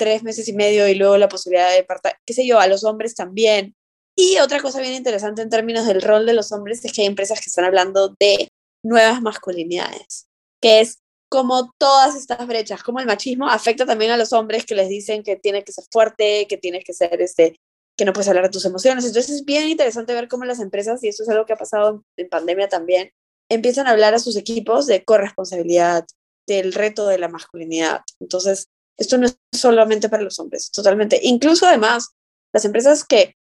tres 0.00 0.22
meses 0.22 0.48
y 0.48 0.54
medio 0.54 0.88
y 0.88 0.94
luego 0.94 1.18
la 1.18 1.28
posibilidad 1.28 1.70
de 1.70 1.84
partir, 1.84 2.12
qué 2.26 2.32
sé 2.32 2.46
yo, 2.46 2.58
a 2.58 2.66
los 2.66 2.84
hombres 2.84 3.14
también. 3.14 3.74
Y 4.16 4.38
otra 4.38 4.60
cosa 4.60 4.80
bien 4.80 4.94
interesante 4.94 5.42
en 5.42 5.50
términos 5.50 5.86
del 5.86 6.00
rol 6.00 6.24
de 6.24 6.32
los 6.32 6.52
hombres 6.52 6.82
es 6.82 6.92
que 6.92 7.02
hay 7.02 7.06
empresas 7.06 7.38
que 7.38 7.50
están 7.50 7.66
hablando 7.66 8.16
de 8.18 8.48
nuevas 8.82 9.20
masculinidades, 9.20 10.26
que 10.62 10.80
es 10.80 11.00
como 11.28 11.70
todas 11.78 12.16
estas 12.16 12.46
brechas, 12.46 12.82
como 12.82 12.98
el 12.98 13.06
machismo 13.06 13.46
afecta 13.46 13.84
también 13.84 14.10
a 14.10 14.16
los 14.16 14.32
hombres 14.32 14.64
que 14.64 14.74
les 14.74 14.88
dicen 14.88 15.22
que 15.22 15.36
tienes 15.36 15.64
que 15.64 15.72
ser 15.72 15.84
fuerte, 15.92 16.46
que 16.48 16.56
tienes 16.56 16.82
que 16.82 16.94
ser 16.94 17.20
este, 17.20 17.56
que 17.96 18.06
no 18.06 18.14
puedes 18.14 18.28
hablar 18.28 18.44
de 18.44 18.50
tus 18.50 18.64
emociones. 18.64 19.04
Entonces 19.04 19.36
es 19.36 19.44
bien 19.44 19.68
interesante 19.68 20.14
ver 20.14 20.28
cómo 20.28 20.46
las 20.46 20.60
empresas, 20.60 21.04
y 21.04 21.08
esto 21.08 21.24
es 21.24 21.28
algo 21.28 21.44
que 21.44 21.52
ha 21.52 21.56
pasado 21.56 22.02
en 22.16 22.28
pandemia 22.30 22.70
también, 22.70 23.10
empiezan 23.50 23.86
a 23.86 23.90
hablar 23.90 24.14
a 24.14 24.18
sus 24.18 24.36
equipos 24.36 24.86
de 24.86 25.04
corresponsabilidad, 25.04 26.06
del 26.46 26.72
reto 26.72 27.06
de 27.06 27.18
la 27.18 27.28
masculinidad. 27.28 28.00
Entonces, 28.18 28.68
esto 29.00 29.16
no 29.16 29.26
es 29.26 29.38
solamente 29.50 30.10
para 30.10 30.22
los 30.22 30.38
hombres, 30.38 30.70
totalmente. 30.70 31.18
Incluso 31.22 31.66
además, 31.66 32.14
las 32.52 32.66
empresas 32.66 33.02
que 33.02 33.34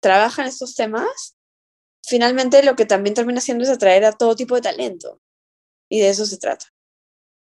trabajan 0.00 0.46
estos 0.46 0.74
temas, 0.74 1.36
finalmente 2.02 2.62
lo 2.64 2.74
que 2.76 2.86
también 2.86 3.14
termina 3.14 3.38
haciendo 3.38 3.62
es 3.62 3.70
atraer 3.70 4.06
a 4.06 4.12
todo 4.12 4.34
tipo 4.34 4.54
de 4.54 4.62
talento. 4.62 5.20
Y 5.90 6.00
de 6.00 6.08
eso 6.08 6.24
se 6.24 6.38
trata. 6.38 6.64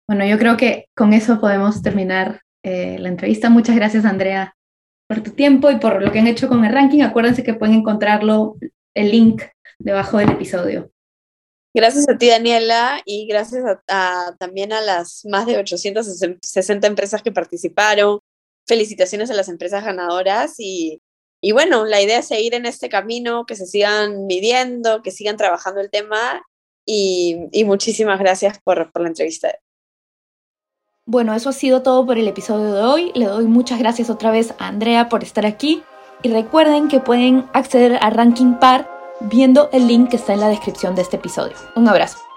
Bueno, 0.05 0.25
yo 0.25 0.37
creo 0.37 0.57
que 0.57 0.89
con 0.93 1.13
eso 1.13 1.39
podemos 1.39 1.81
terminar 1.81 2.41
eh, 2.63 2.99
la 2.99 3.07
entrevista. 3.07 3.49
Muchas 3.49 3.77
gracias, 3.77 4.03
Andrea, 4.03 4.53
por 5.07 5.23
tu 5.23 5.31
tiempo 5.31 5.71
y 5.71 5.79
por 5.79 6.01
lo 6.01 6.11
que 6.11 6.19
han 6.19 6.27
hecho 6.27 6.49
con 6.49 6.65
el 6.65 6.73
ranking. 6.73 7.03
Acuérdense 7.03 7.43
que 7.43 7.53
pueden 7.53 7.75
encontrarlo, 7.75 8.57
el 8.93 9.11
link 9.11 9.43
debajo 9.79 10.17
del 10.17 10.31
episodio. 10.31 10.91
Gracias 11.73 12.09
a 12.09 12.17
ti, 12.17 12.27
Daniela, 12.27 13.01
y 13.05 13.27
gracias 13.27 13.63
a, 13.87 14.35
también 14.37 14.73
a 14.73 14.81
las 14.81 15.25
más 15.25 15.45
de 15.45 15.57
860 15.57 16.87
empresas 16.87 17.21
que 17.21 17.31
participaron. 17.31 18.19
Felicitaciones 18.67 19.31
a 19.31 19.33
las 19.33 19.47
empresas 19.47 19.83
ganadoras 19.83 20.55
y, 20.59 21.01
y 21.41 21.53
bueno, 21.53 21.85
la 21.85 22.01
idea 22.01 22.19
es 22.19 22.27
seguir 22.27 22.53
en 22.55 22.65
este 22.65 22.89
camino, 22.89 23.45
que 23.45 23.55
se 23.55 23.65
sigan 23.65 24.27
midiendo, 24.27 25.01
que 25.01 25.11
sigan 25.11 25.37
trabajando 25.37 25.79
el 25.79 25.89
tema 25.89 26.41
y, 26.85 27.47
y 27.51 27.63
muchísimas 27.63 28.19
gracias 28.19 28.59
por, 28.63 28.91
por 28.91 29.01
la 29.01 29.07
entrevista. 29.07 29.55
Bueno, 31.05 31.33
eso 31.33 31.49
ha 31.49 31.53
sido 31.53 31.81
todo 31.81 32.05
por 32.05 32.17
el 32.17 32.27
episodio 32.27 32.73
de 32.73 32.81
hoy. 32.81 33.11
Le 33.15 33.25
doy 33.25 33.45
muchas 33.45 33.79
gracias 33.79 34.09
otra 34.09 34.29
vez 34.29 34.53
a 34.59 34.67
Andrea 34.67 35.09
por 35.09 35.23
estar 35.23 35.45
aquí 35.45 35.83
y 36.21 36.29
recuerden 36.29 36.89
que 36.89 36.99
pueden 36.99 37.49
acceder 37.53 37.97
a 38.01 38.09
Ranking 38.09 38.59
Par 38.59 39.00
viendo 39.21 39.69
el 39.71 39.87
link 39.87 40.09
que 40.09 40.17
está 40.17 40.33
en 40.33 40.39
la 40.39 40.49
descripción 40.49 40.95
de 40.95 41.01
este 41.01 41.17
episodio. 41.17 41.55
Un 41.75 41.87
abrazo. 41.87 42.30